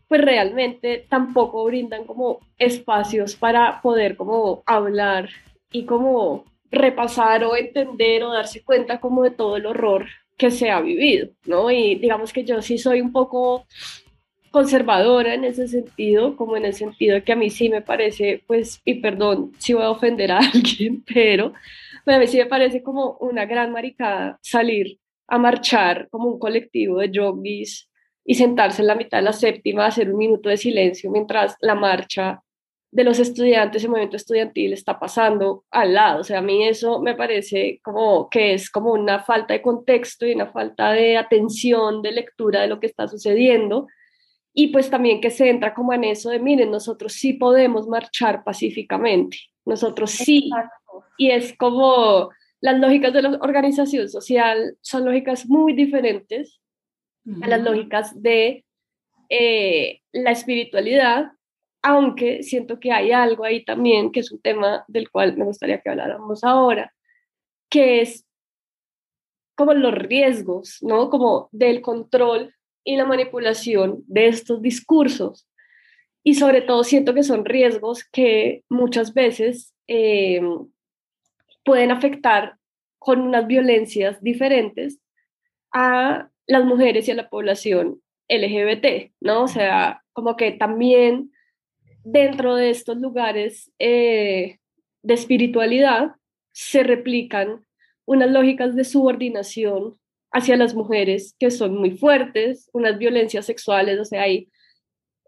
[0.08, 5.30] pues realmente tampoco brindan como espacios para poder como hablar
[5.72, 10.70] y como repasar o entender o darse cuenta como de todo el horror que se
[10.70, 11.72] ha vivido, ¿no?
[11.72, 13.66] Y digamos que yo sí soy un poco
[14.52, 18.82] conservadora en ese sentido, como en el sentido que a mí sí me parece, pues,
[18.86, 21.54] y perdón si voy a ofender a alguien, pero,
[22.06, 27.00] a mí sí me parece como una gran maricada salir a marchar como un colectivo
[27.00, 27.90] de yogis
[28.30, 31.76] y sentarse en la mitad de la séptima, hacer un minuto de silencio mientras la
[31.76, 32.44] marcha
[32.92, 36.22] de los estudiantes, el movimiento estudiantil está pasando al lado.
[36.22, 40.26] O sea, a mí eso me parece como que es como una falta de contexto
[40.26, 43.88] y una falta de atención, de lectura de lo que está sucediendo.
[44.54, 48.44] Y pues también que se entra como en eso de, miren, nosotros sí podemos marchar
[48.44, 50.50] pacíficamente, nosotros sí.
[51.18, 56.60] Y es como las lógicas de la organización social son lógicas muy diferentes
[57.42, 58.66] a las lógicas de
[59.30, 61.32] eh, la espiritualidad
[61.88, 65.80] aunque siento que hay algo ahí también, que es un tema del cual me gustaría
[65.80, 66.94] que habláramos ahora,
[67.70, 68.26] que es
[69.56, 71.10] como los riesgos, ¿no?
[71.10, 75.48] Como del control y la manipulación de estos discursos.
[76.24, 80.42] Y sobre todo siento que son riesgos que muchas veces eh,
[81.64, 82.58] pueden afectar
[83.00, 85.00] con unas violencias diferentes
[85.74, 89.44] a las mujeres y a la población LGBT, ¿no?
[89.44, 91.32] O sea, como que también
[92.04, 94.58] dentro de estos lugares eh,
[95.04, 96.12] de espiritualidad
[96.52, 97.66] se replican
[98.06, 100.00] unas lógicas de subordinación
[100.32, 104.50] hacia las mujeres que son muy fuertes, unas violencias sexuales, o sea, hay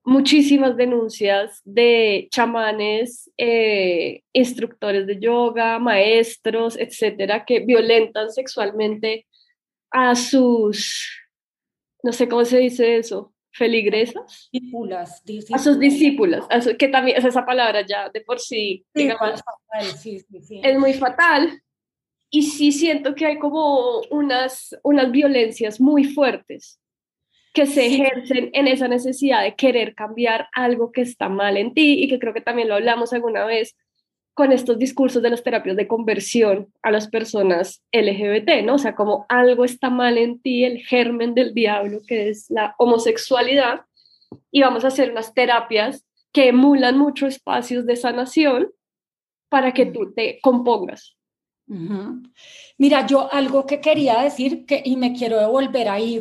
[0.05, 9.27] muchísimas denuncias de chamanes, eh, instructores de yoga, maestros, etcétera, que violentan sexualmente
[9.91, 11.10] a sus,
[12.04, 14.49] no sé cómo se dice eso, feligresas.
[14.52, 15.23] Discípulas,
[15.54, 16.45] A sus discípulas,
[16.78, 21.62] que también es esa palabra ya de por sí, es muy fatal.
[22.32, 26.80] Y sí siento que hay como unas, unas violencias muy fuertes
[27.54, 32.04] que se ejercen en esa necesidad de querer cambiar algo que está mal en ti
[32.04, 33.75] y que creo que también lo hablamos alguna vez
[34.34, 38.76] con estos discursos de las terapias de conversión a las personas LGBT, ¿no?
[38.76, 42.74] O sea, como algo está mal en ti, el germen del diablo, que es la
[42.78, 43.82] homosexualidad,
[44.52, 48.72] y vamos a hacer unas terapias que emulan mucho espacios de sanación
[49.50, 51.18] para que tú te compongas.
[52.78, 56.20] Mira, yo algo que quería decir que, y me quiero devolver ahí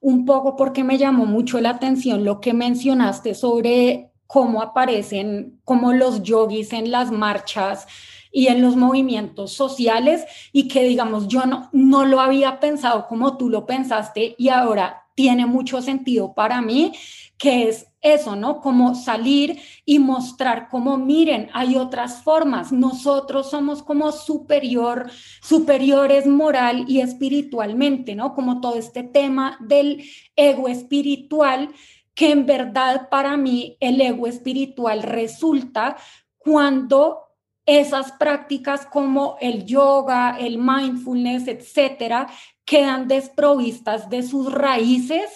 [0.00, 5.92] un poco porque me llamó mucho la atención lo que mencionaste sobre cómo aparecen como
[5.92, 7.86] los yogis en las marchas
[8.32, 13.36] y en los movimientos sociales y que digamos yo no, no lo había pensado como
[13.36, 16.92] tú lo pensaste y ahora tiene mucho sentido para mí,
[17.38, 18.60] que es eso, ¿no?
[18.60, 22.70] Como salir y mostrar como, miren, hay otras formas.
[22.70, 25.10] Nosotros somos como superior,
[25.42, 28.34] superiores moral y espiritualmente, ¿no?
[28.34, 30.04] Como todo este tema del
[30.36, 31.70] ego espiritual,
[32.16, 35.96] que en verdad para mí el ego espiritual resulta
[36.38, 37.20] cuando
[37.66, 42.28] esas prácticas como el yoga, el mindfulness, etcétera,
[42.64, 45.30] quedan desprovistas de sus raíces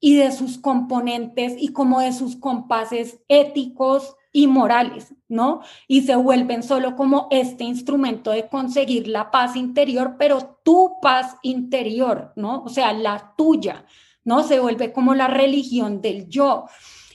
[0.00, 5.60] y de sus componentes y como de sus compases éticos y morales, ¿no?
[5.86, 11.36] Y se vuelven solo como este instrumento de conseguir la paz interior, pero tu paz
[11.42, 12.64] interior, ¿no?
[12.64, 13.86] O sea, la tuya,
[14.24, 14.42] ¿no?
[14.42, 16.66] Se vuelve como la religión del yo.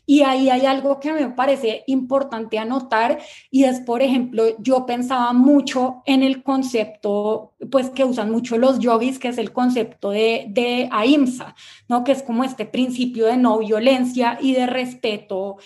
[0.09, 3.19] Y ahí hay algo que me parece importante anotar
[3.51, 8.79] y es, por ejemplo, yo pensaba mucho en el concepto, pues que usan mucho los
[8.79, 11.53] yogis, que es el concepto de, de AIMSA,
[11.87, 12.03] ¿no?
[12.03, 15.57] Que es como este principio de no violencia y de respeto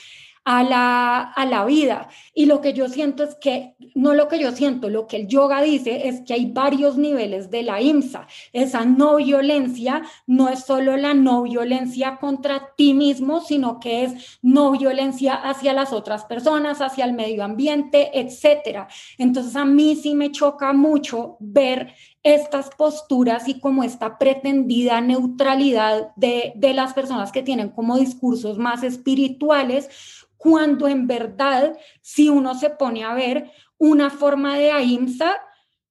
[0.45, 2.10] a la, a la vida.
[2.34, 5.27] Y lo que yo siento es que, no lo que yo siento, lo que el
[5.27, 8.27] yoga dice es que hay varios niveles de la IMSA.
[8.51, 14.39] Esa no violencia no es solo la no violencia contra ti mismo, sino que es
[14.41, 18.88] no violencia hacia las otras personas, hacia el medio ambiente, etcétera.
[19.17, 26.15] Entonces a mí sí me choca mucho ver estas posturas y como esta pretendida neutralidad
[26.15, 29.89] de, de las personas que tienen como discursos más espirituales,
[30.38, 35.36] cuando en verdad, si uno se pone a ver una forma de ahimsa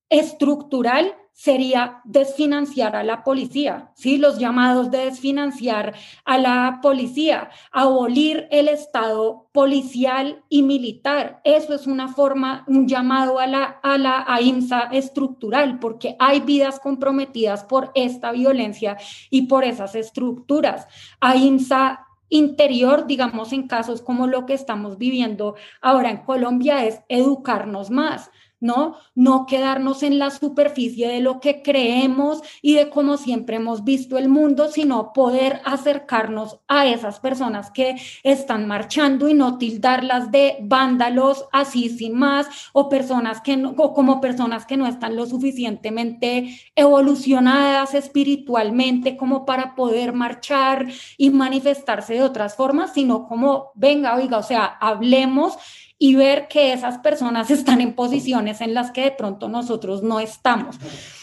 [0.09, 4.17] estructural, sería desfinanciar a la policía, ¿sí?
[4.17, 5.93] Los llamados de desfinanciar
[6.25, 11.41] a la policía, abolir el Estado policial y militar.
[11.43, 16.79] Eso es una forma, un llamado a la, a la AIMSA estructural, porque hay vidas
[16.79, 18.97] comprometidas por esta violencia
[19.29, 20.87] y por esas estructuras.
[21.19, 27.91] AIMSA interior, digamos, en casos como lo que estamos viviendo ahora en Colombia, es educarnos
[27.91, 28.31] más.
[28.63, 28.97] ¿No?
[29.15, 34.17] No quedarnos en la superficie de lo que creemos y de cómo siempre hemos visto
[34.17, 40.57] el mundo, sino poder acercarnos a esas personas que están marchando y no tildarlas de
[40.63, 45.27] vándalos así sin más o personas que no, o como personas que no están lo
[45.27, 54.15] suficientemente evolucionadas espiritualmente como para poder marchar y manifestarse de otras formas, sino como venga,
[54.15, 55.57] oiga, o sea, hablemos
[56.03, 60.19] y ver que esas personas están en posiciones en las que de pronto nosotros no
[60.19, 60.77] estamos.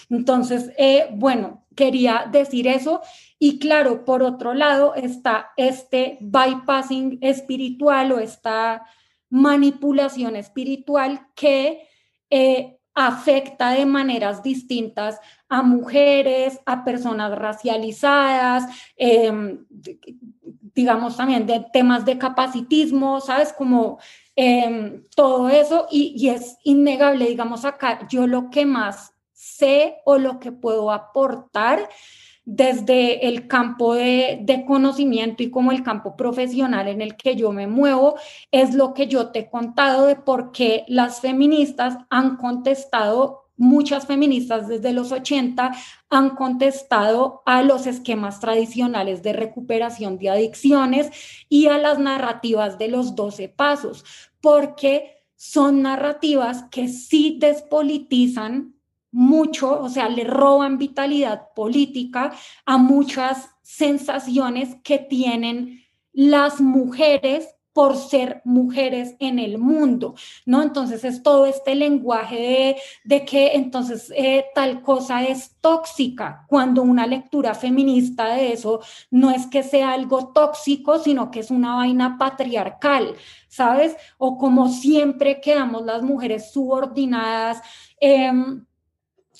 [0.10, 3.02] Entonces, eh, bueno, quería decir eso.
[3.38, 8.86] Y claro, por otro lado está este bypassing espiritual o esta
[9.30, 11.86] manipulación espiritual que
[12.30, 18.64] eh, afecta de maneras distintas a mujeres, a personas racializadas,
[18.96, 19.66] em,
[20.74, 23.52] digamos también de temas de capacitismo, ¿sabes?
[23.52, 24.00] Como
[24.42, 30.40] Em, todo eso y, es innegable, digamos acá, yo lo que más sé o lo
[30.40, 31.90] que puedo aportar
[32.46, 37.52] desde el campo de, de, conocimiento y como el campo profesional en el que yo
[37.52, 38.16] me muevo,
[38.50, 44.08] es lo que yo te he contado de por qué las feministas han contestado muchas
[44.08, 45.74] feministas desde los 80
[46.10, 51.12] han contestado a los esquemas tradicionales de recuperación de adicciones
[51.50, 54.06] y a las narrativas de los 12 pasos,
[54.42, 58.76] porque son narrativas que sí despolitizan
[59.12, 62.34] mucho, o sea, le roban vitalidad política
[62.66, 70.16] a muchas sensaciones que tienen las mujeres por ser mujeres en el mundo,
[70.46, 70.62] ¿no?
[70.62, 77.06] Entonces es todo este lenguaje de, que entonces eh, tal cosa es tóxica, cuando una
[77.06, 82.18] lectura feminista de eso no es que sea algo tóxico, sino que es una vaina
[82.18, 83.16] patriarcal,
[83.48, 83.96] ¿sabes?
[84.18, 87.62] O como siempre quedamos las mujeres subordinadas.
[88.00, 88.66] Em,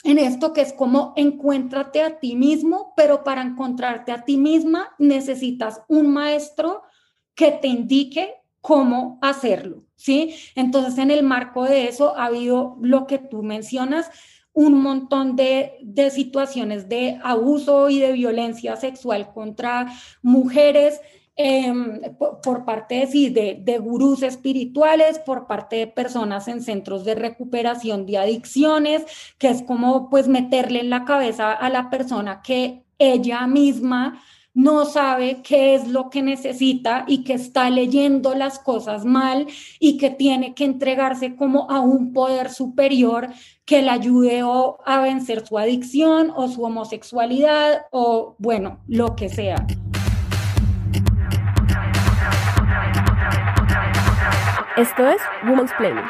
[0.04, 4.96] en esto que es como encuéntrate a ti mismo, pero para encontrarte a ti misma
[4.98, 6.84] necesitas un maestro
[7.40, 10.36] que te indique cómo hacerlo, ¿sí?
[10.56, 14.12] Entonces, en el marco de eso ha habido lo que tú mencionas,
[14.52, 15.78] un montón de,
[16.12, 19.88] situaciones de abuso y de violencia sexual contra
[20.22, 21.00] mujeres,
[21.38, 22.02] em,
[22.44, 28.06] por, parte de, de, de, gurús espirituales, por parte de personas en centros de recuperación
[28.06, 29.06] de adicciones,
[29.38, 34.22] que es como pues meterle en la cabeza a la persona que ella misma
[34.60, 39.48] no sabe qué es lo que necesita y que está leyendo las cosas mal
[39.80, 43.30] y que tiene que entregarse como a un poder superior
[43.64, 44.44] que le ayude
[44.86, 49.66] a vencer su adicción o su homosexualidad o bueno, lo que sea.
[54.76, 56.04] Esto es Woman's Planning.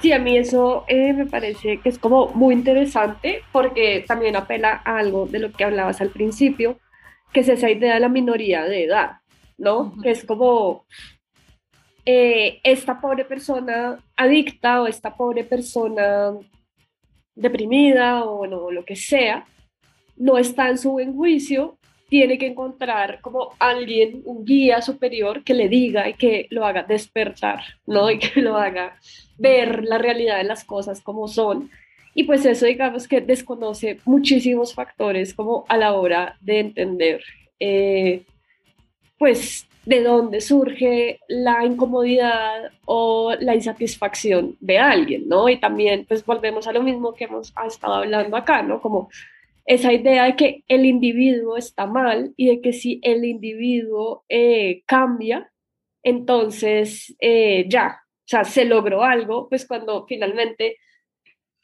[0.00, 4.82] Sí, a mí eso eh, me parece que es como muy interesante porque también apela
[4.84, 6.78] a algo de lo que hablabas al principio,
[7.32, 9.18] que es esa idea de la minoría de edad,
[9.56, 9.94] ¿no?
[10.02, 10.84] Que es como
[12.04, 16.34] eh, esta pobre persona adicta o esta pobre persona
[17.34, 19.46] deprimida o bueno, lo que sea,
[20.16, 21.78] no está en su buen juicio
[22.08, 26.82] tiene que encontrar como alguien, un guía superior que le diga y que lo haga
[26.82, 28.10] despertar, ¿no?
[28.10, 28.96] Y que lo haga
[29.38, 31.70] ver la realidad de las cosas como son.
[32.14, 37.22] Y pues eso digamos que desconoce muchísimos factores como a la hora de entender,
[37.60, 38.22] eh,
[39.18, 45.48] pues, de dónde surge la incomodidad o la insatisfacción de alguien, ¿no?
[45.48, 48.80] Y también pues volvemos a lo mismo que hemos estado hablando acá, ¿no?
[48.80, 49.10] Como
[49.66, 54.82] esa idea de que el individuo está mal y de que si el individuo eh,
[54.86, 55.52] cambia,
[56.04, 60.78] entonces eh, ya, o sea, se logró algo, pues cuando finalmente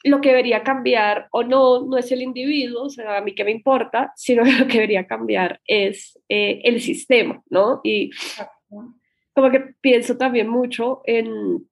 [0.05, 3.44] lo que debería cambiar o no, no es el individuo, o sea, a mí qué
[3.44, 7.80] me importa, sino que lo que debería cambiar es eh, el sistema, ¿no?
[7.84, 8.11] Y
[9.32, 11.68] como que pienso también mucho en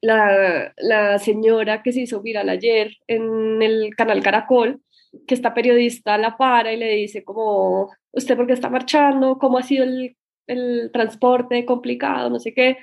[0.00, 4.80] la, la señora que se hizo viral ayer en el canal Caracol,
[5.26, 9.38] que esta periodista la para y le dice como, ¿usted por qué está marchando?
[9.38, 12.30] ¿Cómo ha sido el, el transporte complicado?
[12.30, 12.78] No sé qué.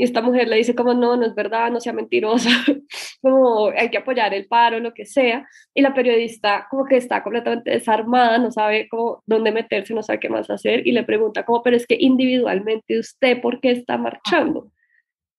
[0.00, 2.50] Y esta mujer le dice como, no, no es verdad, no sea mentirosa,
[3.20, 5.48] como hay que apoyar el paro, lo que sea.
[5.74, 10.20] Y la periodista como que está completamente desarmada, no sabe cómo, dónde meterse, no sabe
[10.20, 13.98] qué más hacer y le pregunta como, pero es que individualmente usted, ¿por qué está
[13.98, 14.70] marchando?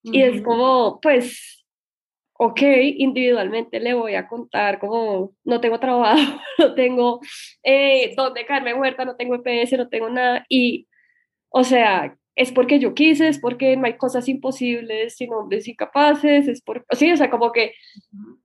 [0.04, 1.59] Y es como, pues,
[2.42, 2.62] ok,
[2.98, 7.20] individualmente le voy a contar como no tengo trabajo, no tengo
[7.64, 10.46] eh, dónde caerme muerta, no tengo EPS, no tengo nada.
[10.48, 10.88] Y,
[11.50, 16.48] o sea, es porque yo quise, es porque no hay cosas imposibles sin hombres incapaces,
[16.48, 17.74] es por, sí, o sea, como que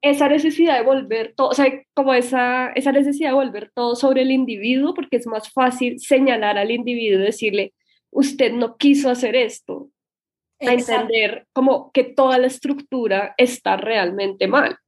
[0.03, 4.23] esa necesidad de volver todo, o sea, como esa, esa necesidad de volver todo sobre
[4.23, 7.75] el individuo, porque es más fácil señalar al individuo y decirle,
[8.11, 9.91] usted no quiso hacer esto,
[10.61, 14.79] a entender como que toda la estructura está realmente mal.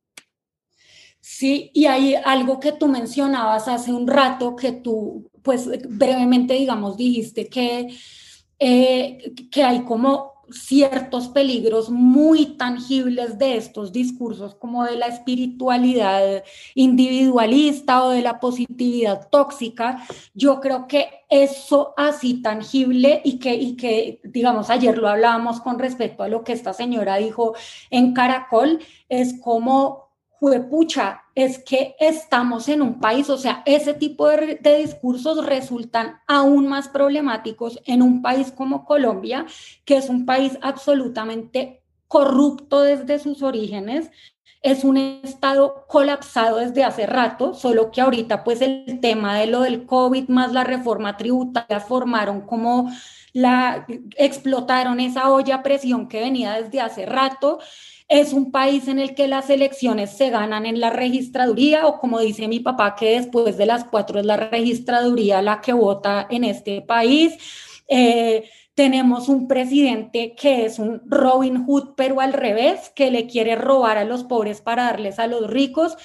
[1.21, 6.97] Sí, y hay algo que tú mencionabas hace un rato que tú, pues brevemente, digamos,
[6.97, 7.89] dijiste que,
[8.61, 16.45] eh, que hay como ciertos peligros muy tangibles de estos discursos, como de la espiritualidad
[16.75, 23.77] individualista o de la positividad tóxica, yo creo que eso así tangible y que, y
[23.77, 27.55] que, digamos, ayer lo hablábamos con respecto a lo que esta señora dijo
[27.91, 34.27] en Caracol, es como juepucha, es que estamos en un país, o sea, ese tipo
[34.27, 39.45] de, discursos resultan aún más problemáticos en un país como Colombia,
[39.85, 44.11] que es un país absolutamente corrupto desde sus orígenes,
[44.63, 49.61] es un estado colapsado desde hace rato, solo que ahorita pues el tema de lo
[49.61, 52.91] del COVID más la reforma tributaria formaron como
[53.35, 57.59] la, explotaron esa olla a presión que venía desde hace rato.
[58.09, 62.21] Es un país en el que las elecciones se ganan en la registraduría o como
[62.21, 66.45] dice mi papá que después de las cuatro es la registraduría la que vota en
[66.45, 67.35] este país.
[67.89, 73.57] Eh, tenemos un presidente que es un Robin Hood, pero al revés, que le quiere
[73.57, 75.97] robar a los pobres para darles a los ricos.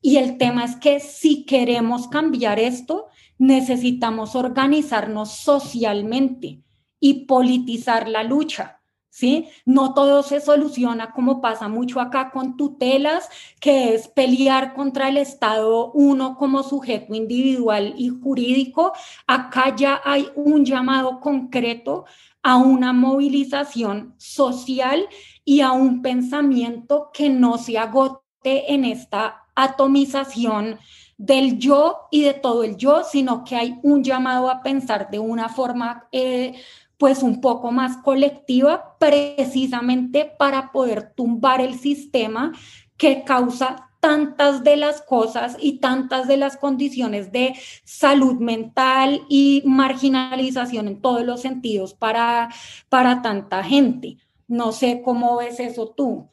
[0.00, 6.62] Y el tema es que si queremos cambiar esto, necesitamos organizarnos socialmente
[6.98, 8.80] y politizar la lucha.
[9.14, 9.48] ¿Sí?
[9.64, 13.28] No todo se soluciona como pasa mucho acá con tutelas,
[13.60, 18.92] que es pelear contra el Estado uno como sujeto individual y jurídico.
[19.28, 22.06] Acá ya hay un llamado concreto
[22.42, 25.08] a una movilización social
[25.44, 30.80] y a un pensamiento que no se agote en esta atomización
[31.16, 35.20] del yo y de todo el yo, sino que hay un llamado a pensar de
[35.20, 36.54] una forma eh,
[36.98, 42.52] pues un poco más colectiva, precisamente para poder tumbar el sistema
[42.96, 49.62] que causa tantas de las cosas y tantas de las condiciones de salud mental y
[49.64, 52.50] marginalización en todos los sentidos para,
[52.90, 54.18] para tanta gente.
[54.46, 56.28] No sé cómo ves eso tú.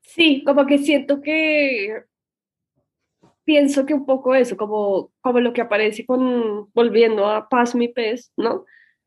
[0.00, 2.04] Sí, como que siento que
[3.44, 7.88] pienso que un poco eso, como, como lo que aparece con, volviendo a Paz Mi
[7.88, 8.64] Pez, ¿no?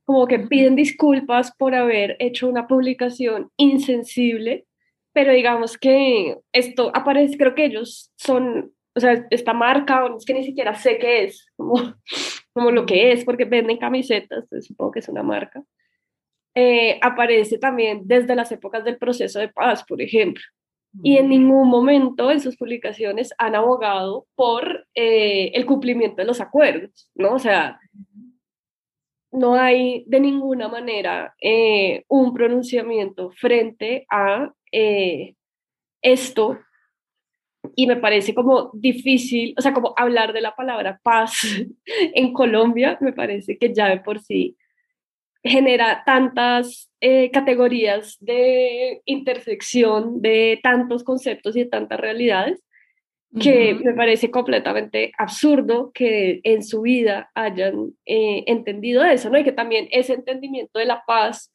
[0.08, 4.66] Como que piden disculpas por haber hecho una publicación insensible,
[5.12, 10.34] pero digamos que esto aparece, creo que ellos son, o sea, esta marca, es que
[10.34, 11.74] ni siquiera sé qué es, como,
[12.54, 15.62] como lo que es, porque venden camisetas, supongo que es una marca.
[16.56, 20.42] Eh, aparece también desde las épocas del proceso de paz, por ejemplo.
[21.04, 26.40] Y en ningún momento en sus publicaciones han abogado por eh, el cumplimiento de los
[26.40, 27.34] acuerdos, ¿no?
[27.34, 27.78] O sea,
[29.32, 35.36] no hay de ninguna manera eh, un pronunciamiento frente a eh,
[36.02, 36.60] esto.
[37.76, 41.42] Y me parece como difícil, o sea, como hablar de la palabra paz
[41.86, 44.56] en Colombia, me parece que ya de por sí
[45.44, 52.64] genera tantas eh, categorías de intersección de tantos conceptos y de tantas realidades
[53.40, 59.38] que me parece completamente absurdo que en su vida hayan eh, entendido eso, ¿no?
[59.38, 61.52] Y que también ese entendimiento de la paz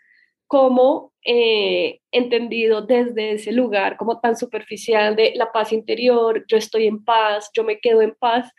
[0.46, 6.86] como eh, entendido desde ese lugar como tan superficial de la paz interior, yo estoy
[6.86, 8.52] en paz, yo me quedo en paz,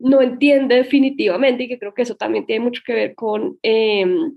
[0.00, 4.36] no entiende definitivamente y que creo que eso también tiene mucho que ver con em,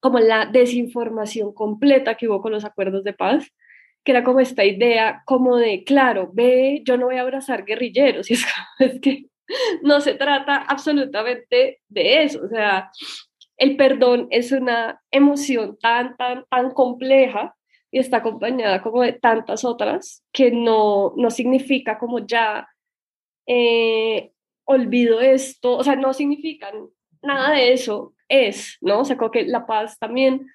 [0.00, 3.46] como la desinformación completa que hubo con los acuerdos de paz
[4.04, 8.30] que era como esta idea como de, claro, ve, yo no voy a abrazar guerrilleros,
[8.30, 8.46] y es,
[8.78, 9.26] es que
[9.82, 12.90] no se trata absolutamente de eso, o sea,
[13.56, 17.54] el perdón es una emoción tan, tan, tan compleja
[17.90, 22.68] y está acompañada como de tantas otras que no, no significa como ya
[23.46, 24.32] eh,
[24.64, 26.88] olvido esto, o sea, no significan
[27.22, 29.00] nada de eso, es, ¿no?
[29.00, 30.46] O sea, como que la paz también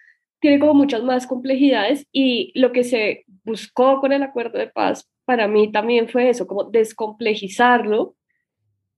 [0.45, 5.09] tiene como muchas más complejidades y lo que se buscó con el acuerdo de paz
[5.25, 8.15] para mí también fue eso, como descomplejizarlo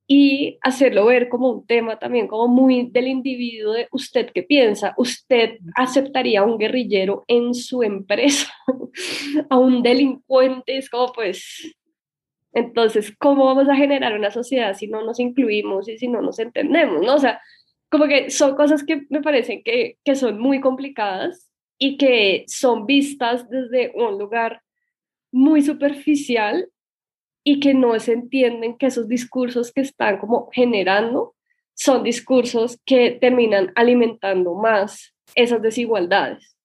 [0.08, 4.94] y hacerlo ver como un tema también como muy del individuo de usted qué piensa,
[4.98, 8.52] usted aceptaría a un guerrillero en su empresa,
[9.50, 11.78] a un delincuente, es como pues,
[12.52, 16.40] entonces, ¿cómo vamos a generar una sociedad si no nos incluimos y si no nos
[16.40, 17.06] entendemos?
[17.06, 17.16] ¿no?
[17.16, 17.40] O sea,
[17.90, 22.86] como que son cosas que me parecen que, que son muy complicadas y que son
[22.86, 24.62] vistas desde un lugar
[25.32, 26.70] muy superficial
[27.44, 31.36] y que no se entienden que esos discursos que están como generando
[31.74, 36.58] son discursos que terminan alimentando más esas desigualdades.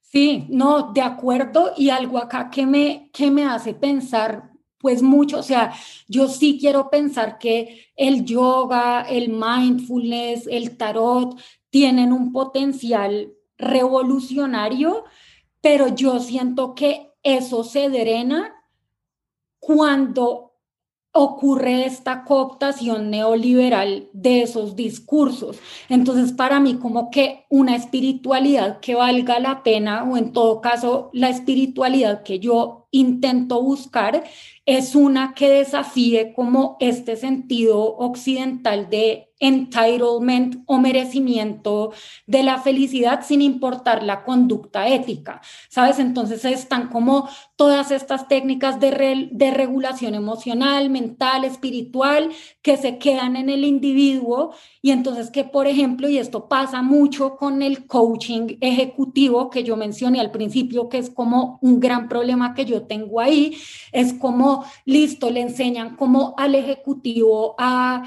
[0.00, 1.72] Sí, no, de acuerdo.
[1.76, 4.53] Y algo acá que me, que me hace pensar
[4.84, 5.72] pues mucho, o sea,
[6.08, 15.04] yo sí quiero pensar que el yoga, el mindfulness, el tarot tienen un potencial revolucionario,
[15.62, 18.54] pero yo siento que eso se drena
[19.58, 20.54] cuando
[21.16, 25.60] ocurre esta cooptación neoliberal de esos discursos.
[25.88, 31.10] Entonces, para mí, como que una espiritualidad que valga la pena, o en todo caso,
[31.12, 34.24] la espiritualidad que yo intento buscar,
[34.66, 41.92] es una que desafíe como este sentido occidental de entitlement o merecimiento
[42.26, 45.98] de la felicidad sin importar la conducta ética, ¿sabes?
[45.98, 52.30] Entonces están como todas estas técnicas de, de regulación emocional, mental, espiritual,
[52.62, 57.36] que se quedan en el individuo y entonces que, por ejemplo, y esto pasa mucho
[57.36, 62.54] con el coaching ejecutivo que yo mencioné al principio, que es como un gran problema
[62.54, 63.56] que yo tengo ahí,
[63.92, 64.53] es como,
[64.84, 68.04] listo, le enseñan como al ejecutivo a,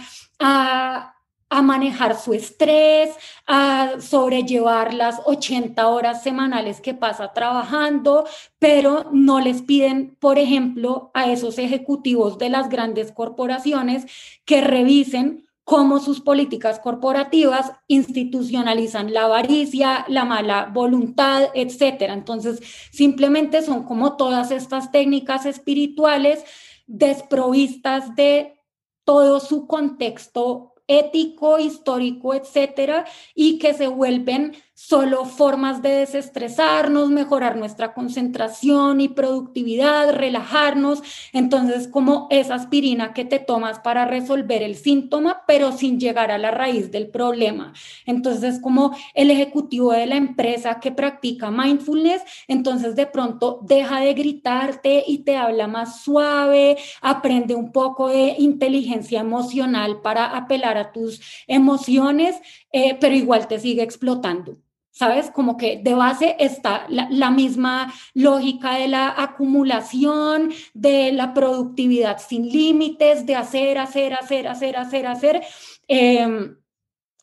[1.49, 8.25] a manejar su estrés, a sobrellevar las 80 horas semanales que pasa trabajando,
[8.59, 14.05] pero no les piden, por ejemplo, a esos ejecutivos de las grandes corporaciones
[14.45, 22.13] que revisen cómo sus políticas corporativas institucionalizan la avaricia, la mala voluntad, etcétera.
[22.13, 26.45] Entonces, simplemente son como todas estas técnicas espirituales
[26.85, 28.61] desprovistas de
[29.03, 33.05] todo su contexto ético, histórico, etcétera,
[33.35, 41.01] y que se vuelven solo formas de desestresarnos, mejorar nuestra concentración y productividad, relajarnos.
[41.33, 46.37] Entonces, como esa aspirina que te tomas para resolver el síntoma, pero sin llegar a
[46.37, 47.73] la raíz del problema.
[48.05, 54.13] Entonces, como el ejecutivo de la empresa que practica mindfulness, entonces de pronto deja de
[54.13, 60.91] gritarte y te habla más suave, aprende un poco de inteligencia emocional para apelar a
[60.91, 62.35] tus emociones,
[62.71, 64.57] eh, pero igual te sigue explotando.
[64.97, 65.29] ¿sabes?
[65.29, 72.49] Como que de base está la, misma lógica de la acumulación, de la productividad sin
[72.49, 75.43] límites, de hacer, hacer, hacer, hacer, hacer, hacer.
[75.87, 76.57] Em,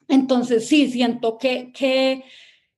[0.07, 2.22] entonces, sí, siento que, que,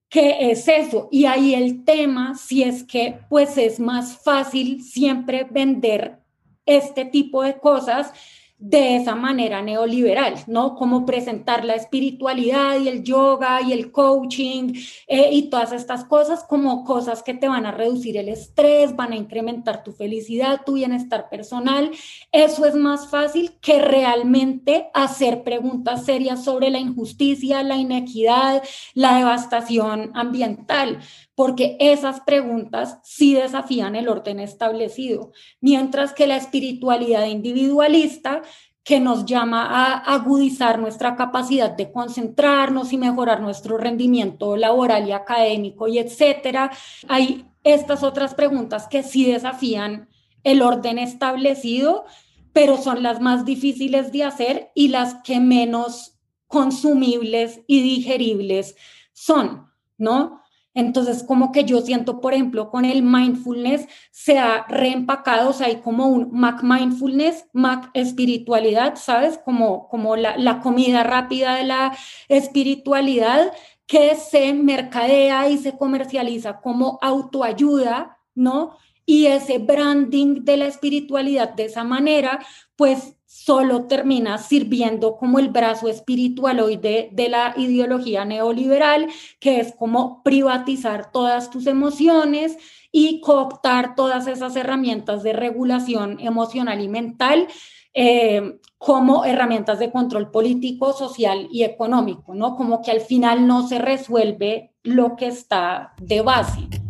[0.08, 1.08] que es eso.
[1.12, 6.20] Y ahí el tema, si es que pues es más fácil siempre vender
[6.64, 8.14] este tipo de cosas
[8.59, 10.74] de esa manera neoliberal, ¿no?
[10.76, 14.72] Como presentar la espiritualidad y el yoga y el coaching
[15.07, 19.12] eh, y todas estas cosas como cosas que te van a reducir el estrés, van
[19.12, 21.90] a incrementar tu felicidad, tu bienestar personal.
[22.32, 28.62] Eso es más fácil que realmente hacer preguntas serias sobre la injusticia, la inequidad,
[28.94, 31.00] la devastación ambiental
[31.37, 38.43] porque esas preguntas sí desafían el orden establecido, mientras que la espiritualidad individualista
[38.82, 45.12] que nos llama a agudizar nuestra capacidad de concentrarnos y mejorar nuestro rendimiento laboral y
[45.12, 46.70] académico y etcétera.
[47.09, 50.09] Hay estas otras preguntas que sí desafían
[50.43, 52.05] el orden establecido,
[52.53, 56.16] pero son las más difíciles de hacer y las que menos
[56.47, 58.76] consumibles y digeribles
[59.12, 59.66] son,
[59.99, 60.45] ¿no?
[60.76, 65.68] Entonces, como que yo siento, por ejemplo, con el mindfulness se ha reempacado, o sea,
[65.68, 69.38] hay como un Mac mindfulness, Mac espiritualidad, ¿sabes?
[69.42, 71.96] Como, como la, la comida rápida de la
[72.28, 73.54] espiritualidad
[73.86, 78.76] que se mercadea y se comercializa como autoayuda, ¿no?
[79.06, 82.44] Y ese branding de la espiritualidad de esa manera,
[82.76, 89.08] pues solo termina sirviendo como el brazo espiritual hoy de, la ideología neoliberal,
[89.40, 92.56] que es como privatizar todas tus emociones
[92.92, 97.48] y cooptar todas esas herramientas de regulación emocional y mental
[97.92, 102.54] eh, como herramientas de control político, social y económico, ¿no?
[102.54, 106.86] Como que al final no se resuelve lo que está de base.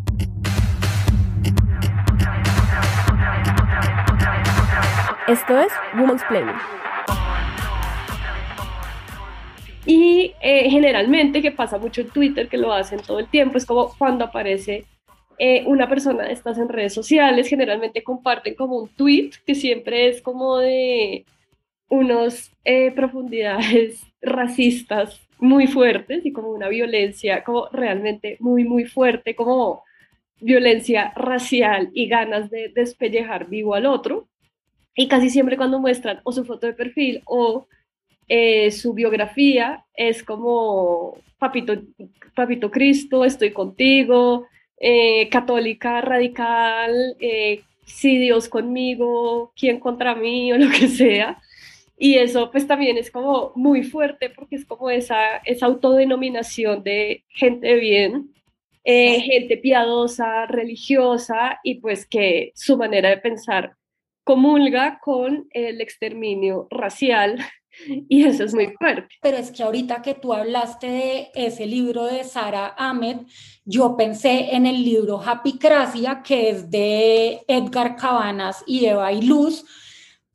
[5.28, 6.54] Esto es Woman's Planning.
[9.84, 13.66] Y eh, generalmente, que pasa mucho en Twitter, que lo hacen todo el tiempo, es
[13.66, 14.84] como cuando aparece
[15.38, 20.08] eh, una persona de estas en redes sociales, generalmente comparten como un tweet que siempre
[20.08, 21.24] es como de
[21.88, 29.34] unos eh, profundidades racistas muy fuertes y como una violencia como realmente muy, muy fuerte,
[29.34, 29.82] como
[30.40, 34.28] violencia racial y ganas de despellejar vivo al otro.
[34.96, 37.68] Y casi siempre cuando muestran o su foto de perfil o
[38.28, 41.74] eh, su biografía es como papito,
[42.34, 44.46] papito Cristo, estoy contigo,
[44.80, 51.40] eh, católica radical, eh, si Dios conmigo, quién contra mí o lo que sea.
[51.98, 57.24] Y eso pues también es como muy fuerte porque es como esa, esa autodenominación de
[57.28, 58.32] gente bien,
[58.84, 63.76] gente piadosa, religiosa y pues que su manera de pensar
[64.26, 67.38] comulga con el exterminio racial
[68.08, 69.08] Y eso es muy fuerte.
[69.20, 73.18] Pero es que ahorita que tú hablaste de ese libro de Sara Ahmed,
[73.64, 79.22] yo pensé en el libro Happy Cracia, que es de Edgar Cabanas y Eva y
[79.22, 79.64] Luz,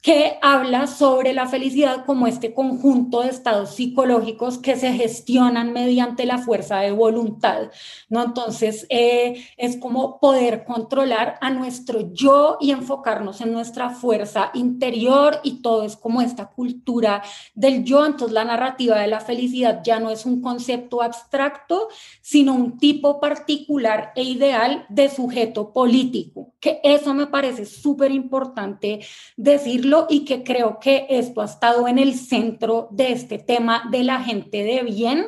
[0.02, 6.26] que habla sobre la felicidad como este conjunto de estados psicológicos que se gestionan mediante
[6.26, 7.70] la fuerza de voluntad,
[8.10, 8.24] ¿no?
[8.24, 15.40] Entonces, eh, es como poder controlar a nuestro yo y enfocarnos en nuestra fuerza interior
[15.44, 17.22] y todo es como esta cultura
[17.54, 21.90] del yo, entonces la narrativa de la felicidad ya no es un concepto abstracto,
[22.22, 29.06] sino un tipo particular e ideal de sujeto político, que eso me parece súper importante
[29.38, 34.04] decirlo y que creo que esto ha estado en el centro de este tema de
[34.04, 35.28] la gente de bien,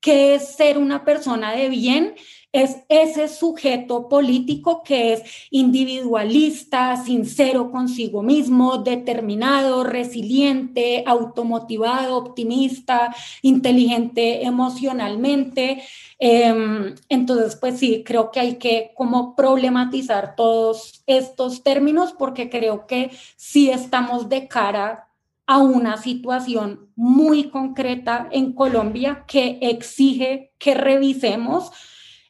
[0.00, 2.14] que es ser una persona de bien
[2.52, 14.44] es ese sujeto político que es individualista, sincero consigo mismo, determinado, resiliente, automotivado, optimista, inteligente
[14.44, 15.82] emocionalmente.
[16.18, 22.86] Em, entonces, pues sí, creo que hay que como problematizar todos estos términos porque creo
[22.86, 25.08] que sí estamos de cara
[25.46, 31.72] a una situación muy concreta en Colombia que exige que revisemos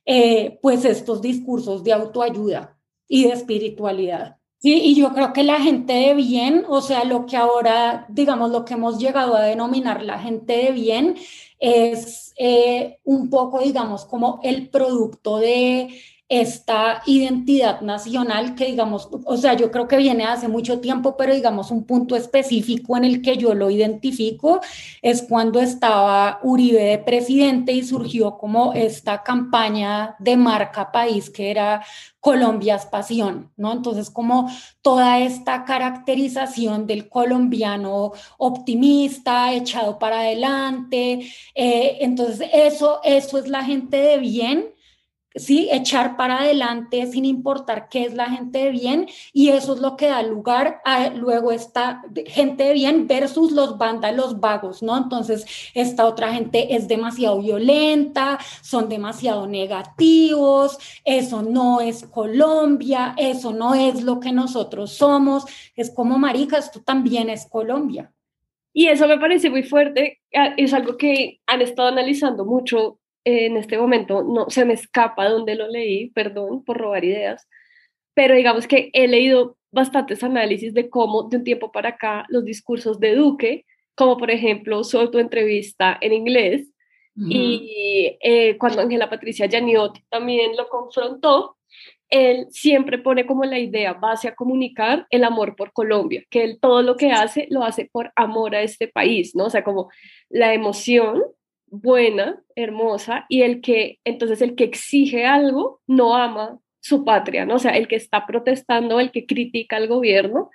[0.04, 2.78] eh, pues estos discursos de autoayuda
[3.08, 4.36] y de espiritualidad.
[4.58, 8.52] Sí, y yo creo que la gente de bien, o sea, lo que ahora, digamos,
[8.52, 11.16] lo que hemos llegado a denominar la gente de bien
[11.58, 15.88] es eh, un poco, digamos, como el producto de
[16.32, 21.34] esta identidad nacional que digamos, o sea, yo creo que viene hace mucho tiempo, pero
[21.34, 24.62] digamos un punto específico en el que yo lo identifico
[25.02, 31.50] es cuando estaba Uribe de presidente y surgió como esta campaña de marca país que
[31.50, 31.84] era
[32.18, 33.72] Colombia es pasión, ¿no?
[33.72, 34.48] Entonces, como
[34.80, 43.64] toda esta caracterización del colombiano optimista, echado para adelante, eh, entonces eso, eso es la
[43.64, 44.72] gente de bien
[45.34, 45.68] ¿sí?
[45.72, 49.96] echar para adelante sin importar qué es la gente de bien y eso es lo
[49.96, 54.96] que da lugar a luego esta gente de bien versus los vándalos vagos, ¿no?
[54.96, 63.52] Entonces, esta otra gente es demasiado violenta, son demasiado negativos, eso no es Colombia, eso
[63.52, 65.44] no es lo que nosotros somos,
[65.76, 68.12] es como marica, esto también es Colombia.
[68.72, 73.56] Y eso me parece muy fuerte, ah, es algo que han estado analizando mucho en
[73.56, 77.48] este momento no se me escapa donde lo leí, perdón por robar ideas,
[78.14, 82.44] pero digamos que he leído bastantes análisis de cómo de un tiempo para acá los
[82.44, 83.64] discursos de Duque,
[83.94, 86.68] como por ejemplo su entrevista en inglés,
[87.14, 91.58] y eh, cuando Ángela Patricia Janiot también lo confrontó,
[92.08, 96.58] él siempre pone como la idea base a comunicar el amor por Colombia, que él
[96.60, 99.46] todo lo que hace lo hace por amor a este país, ¿no?
[99.46, 99.90] O sea, como
[100.28, 101.22] la emoción
[101.72, 107.54] buena, hermosa, y el que, entonces el que exige algo no ama su patria, ¿no?
[107.54, 110.50] O sea, el que está protestando, el que critica al gobierno,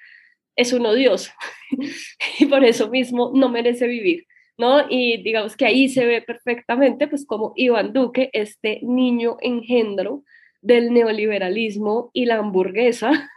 [0.56, 1.32] es un odioso
[2.40, 4.86] y por eso mismo no merece vivir, ¿no?
[4.90, 10.24] Y digamos que ahí se ve perfectamente, pues, como Iván Duque, este niño engendro
[10.62, 13.32] del neoliberalismo y la hamburguesa,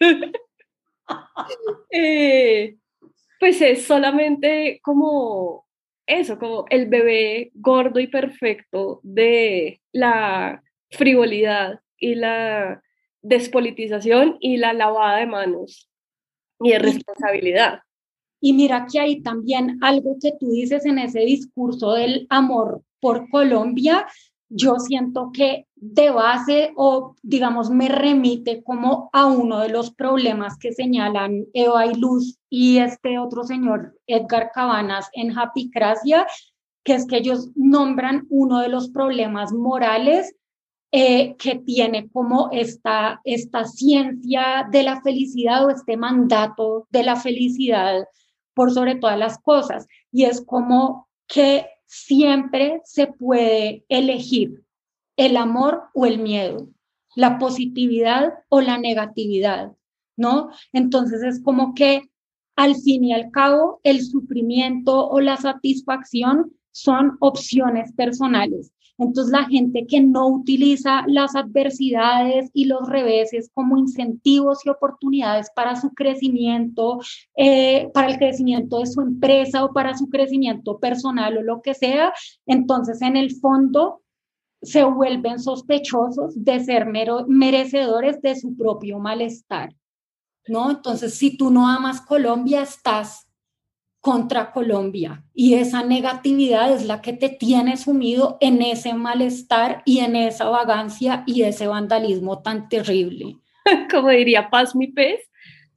[1.90, 2.76] eh,
[3.38, 5.61] pues es solamente como
[6.06, 12.82] eso, como el bebé gordo y perfecto de la frivolidad y la
[13.22, 15.88] despolitización y la lavada de manos
[16.60, 17.80] y de responsabilidad.
[18.40, 23.28] Y mira que hay también algo que tú dices en ese discurso del amor por
[23.30, 24.06] Colombia,
[24.54, 30.58] yo siento que de base o digamos me remite como a uno de los problemas
[30.58, 36.26] que señalan Eva y Luz y este otro señor Edgar Cabanas en Happycracia,
[36.84, 40.34] que es que ellos nombran uno de los problemas morales
[40.92, 47.16] eh, que tiene como esta, esta ciencia de la felicidad o este mandato de la
[47.16, 48.04] felicidad
[48.52, 49.86] por sobre todas las cosas.
[50.10, 54.64] Y es como que siempre se puede elegir
[55.18, 56.70] el amor o el miedo,
[57.14, 59.72] la positividad o la negatividad,
[60.16, 60.48] ¿no?
[60.72, 62.08] Entonces es como que
[62.56, 68.72] al fin y al cabo el sufrimiento o la satisfacción son opciones personales.
[68.98, 75.50] Entonces, la gente que no utiliza las adversidades y los reveses como incentivos y oportunidades
[75.54, 77.00] para su crecimiento,
[77.36, 81.74] eh, para el crecimiento de su empresa o para su crecimiento personal o lo que
[81.74, 82.12] sea,
[82.46, 84.02] entonces en el fondo
[84.62, 86.86] se vuelven sospechosos de ser
[87.26, 89.74] merecedores de su propio malestar.
[90.46, 90.70] ¿No?
[90.70, 93.28] Entonces, si tú no amas Colombia, estás
[94.02, 100.00] contra Colombia y esa negatividad es la que te tiene sumido en ese malestar y
[100.00, 103.36] en esa vagancia y ese vandalismo tan terrible.
[103.90, 105.20] Como diría Paz mi pez,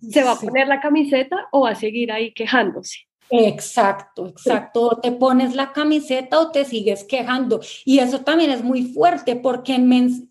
[0.09, 3.01] ¿se va a poner la camiseta o va a seguir ahí quejándose?
[3.29, 4.81] Exacto, exacto.
[4.81, 7.59] O te pones la camiseta o te sigues quejando.
[7.85, 9.77] Y eso también es muy fuerte porque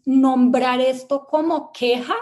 [0.04, 2.16] nombrar esto como queja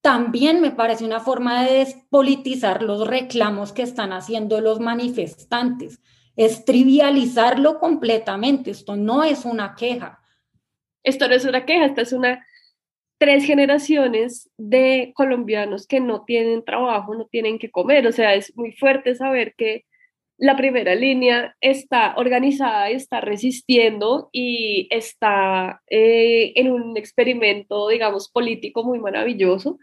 [0.00, 6.00] también me parece una forma de despolitizar los reclamos que están haciendo los manifestantes.
[6.36, 8.70] Es trivializarlo completamente.
[8.70, 10.20] Esto no es una queja.
[11.02, 12.46] Esto no es una queja, esta es una
[13.20, 18.06] tres generaciones de colombianos que no tienen trabajo, no tienen que comer.
[18.06, 19.84] O sea, es muy fuerte saber que
[20.40, 28.82] la primera línea está organizada está resistiendo y está eh, en un experimento, digamos, político
[28.82, 29.78] muy maravilloso,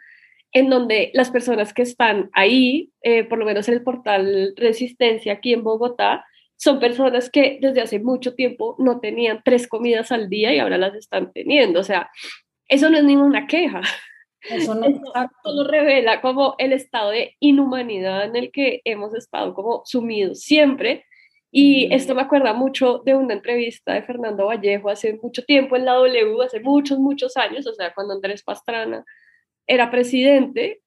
[0.51, 5.33] en donde las personas que están ahí, eh, por lo menos en el portal Resistencia
[5.33, 10.27] aquí en Bogotá, son personas que desde hace mucho tiempo no tenían tres comidas al
[10.27, 11.79] día y ahora las están teniendo.
[11.79, 12.09] O sea,
[12.67, 13.81] eso no es ninguna queja.
[14.49, 20.41] Eso no revela como el estado de inhumanidad en el que hemos estado como sumidos
[20.41, 21.05] siempre.
[21.51, 25.85] Y esto me acuerda mucho de una entrevista de Fernando Vallejo hace mucho tiempo en
[25.85, 29.03] la W, hace muchos, muchos años, o sea, cuando Andrés Pastrana
[29.65, 30.81] era presidente,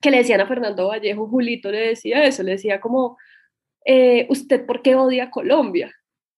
[0.00, 3.16] que le decían a Fernando Vallejo, Julito le decía eso, le decía como,
[3.84, 5.94] eh, ¿usted por qué odia a Colombia?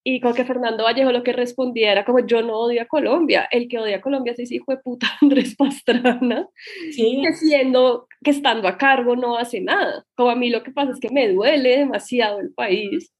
[0.08, 3.48] Y con que Fernando Vallejo lo que respondía era como yo no odio a Colombia,
[3.50, 6.48] el que odia a Colombia es ese hijo de puta Andrés Pastrana,
[6.94, 10.04] que siendo que estando a cargo no hace nada.
[10.14, 13.12] Como a mí lo que pasa es que me duele demasiado el país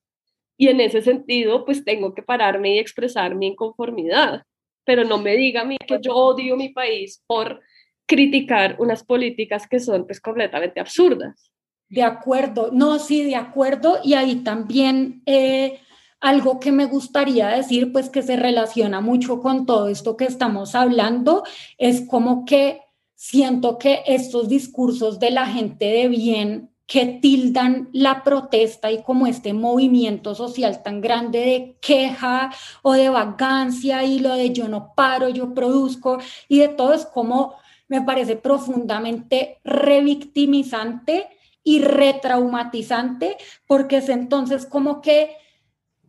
[0.57, 4.45] y en ese sentido pues tengo que pararme y expresar mi inconformidad,
[4.85, 7.63] pero no me diga a mí que yo odio mi país por
[8.07, 11.51] criticar unas políticas que son pues completamente absurdas.
[11.89, 15.23] De acuerdo, no, sí, de acuerdo, y ahí también...
[15.27, 15.81] Eh,
[16.21, 20.75] algo que me gustaría decir, pues que se relaciona mucho con todo esto que estamos
[20.75, 21.45] hablando,
[21.79, 22.81] es como que
[23.15, 29.27] siento que estos discursos de la gente de bien que tildan la protesta y como
[29.27, 32.53] este movimiento social tan grande de queja
[32.83, 37.05] o de vagancia y lo de yo no paro, yo produzco y de todo es
[37.05, 37.55] como
[37.89, 41.29] me parece profundamente revictimizante
[41.65, 43.37] y retraumatizante
[43.67, 45.37] porque es entonces como que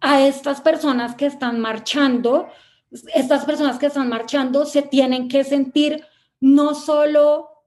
[0.01, 2.47] a estas personas que están marchando,
[3.13, 6.05] estas personas que están marchando se tienen que sentir
[6.39, 7.57] no solo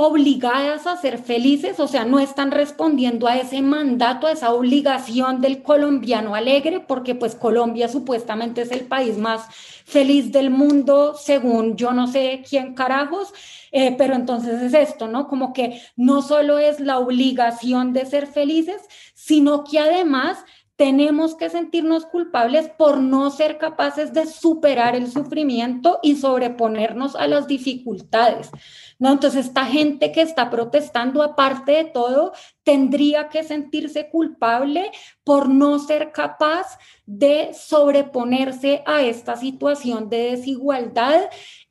[0.00, 5.40] obligadas a ser felices, o sea, no están respondiendo a ese mandato, a esa obligación
[5.40, 9.48] del colombiano alegre, porque pues Colombia supuestamente es el país más
[9.84, 13.32] feliz del mundo, según yo no sé quién carajos,
[13.72, 15.26] eh, pero entonces es esto, ¿no?
[15.26, 18.80] Como que no solo es la obligación de ser felices,
[19.14, 20.44] sino que además
[20.78, 27.26] tenemos que sentirnos culpables por no ser capaces de superar el sufrimiento y sobreponernos a
[27.26, 28.52] las dificultades.
[29.00, 29.10] ¿no?
[29.10, 34.92] Entonces, esta gente que está protestando, aparte de todo, tendría que sentirse culpable
[35.24, 41.22] por no ser capaz de sobreponerse a esta situación de desigualdad.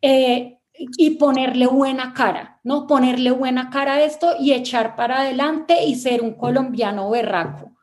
[0.01, 0.53] Eh,
[0.95, 2.85] y ponerle buena cara, ¿no?
[2.85, 7.76] Ponerle buena cara a esto y echar para adelante y ser un colombiano berraco.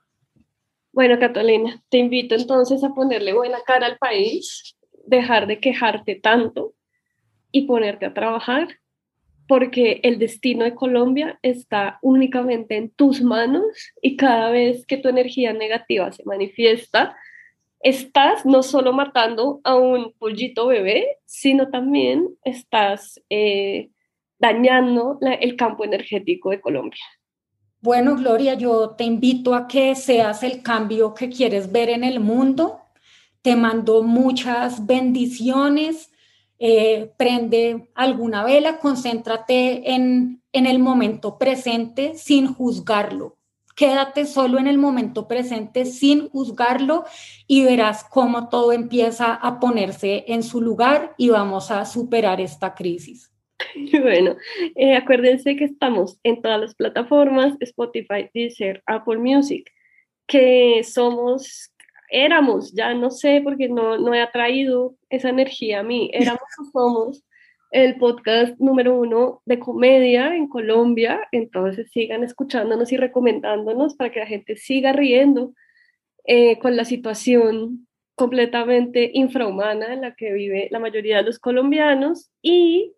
[0.95, 4.77] Bueno, Catalina, te invito entonces a ponerle buena cara al país,
[5.09, 6.75] dejar de quejarte tanto
[7.51, 8.69] y ponerte a trabajar,
[9.49, 13.65] porque el destino de Colombia está únicamente en tus manos
[14.01, 17.17] y cada vez que tu energía negativa se manifiesta,
[17.81, 23.91] estás no solo matando a un pollito bebé, sino también estás eh,
[24.39, 27.03] dañando el campo energético de Colombia.
[27.85, 32.18] Bueno, Gloria, yo te invito a que seas el cambio que quieres ver en el
[32.18, 32.80] mundo.
[33.43, 36.11] Te mando muchas bendiciones.
[36.59, 43.37] Eh, prende alguna vela, concéntrate en, en el momento presente sin juzgarlo.
[43.76, 47.05] Quédate solo en el momento presente sin juzgarlo
[47.47, 52.74] y verás cómo todo empieza a ponerse en su lugar y vamos a superar esta
[52.74, 53.34] crisis.
[54.03, 54.37] Bueno,
[54.75, 59.71] eh, acuérdense que estamos en todas las plataformas, Spotify, Deezer, Apple Music,
[60.27, 61.73] que somos,
[62.11, 66.43] éramos, ya no sé porque no, no he atraído esa energía a mí, éramos
[66.73, 67.25] somos
[67.71, 74.21] el podcast número uno de comedia en Colombia, entonces sigan escuchándonos y recomendándonos para que
[74.21, 75.55] la gente siga riendo
[76.25, 82.31] eh, con la situación completamente infrahumana en la que vive la mayoría de los colombianos
[82.43, 82.93] y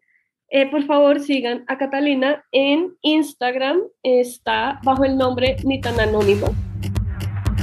[0.48, 3.78] eh, por favor, sigan a Catalina en Instagram.
[4.02, 5.96] Está bajo el nombre ni tan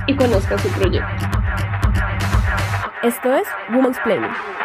[0.08, 1.08] y conozca su proyecto.
[3.04, 4.63] Esto es Woman's Planning.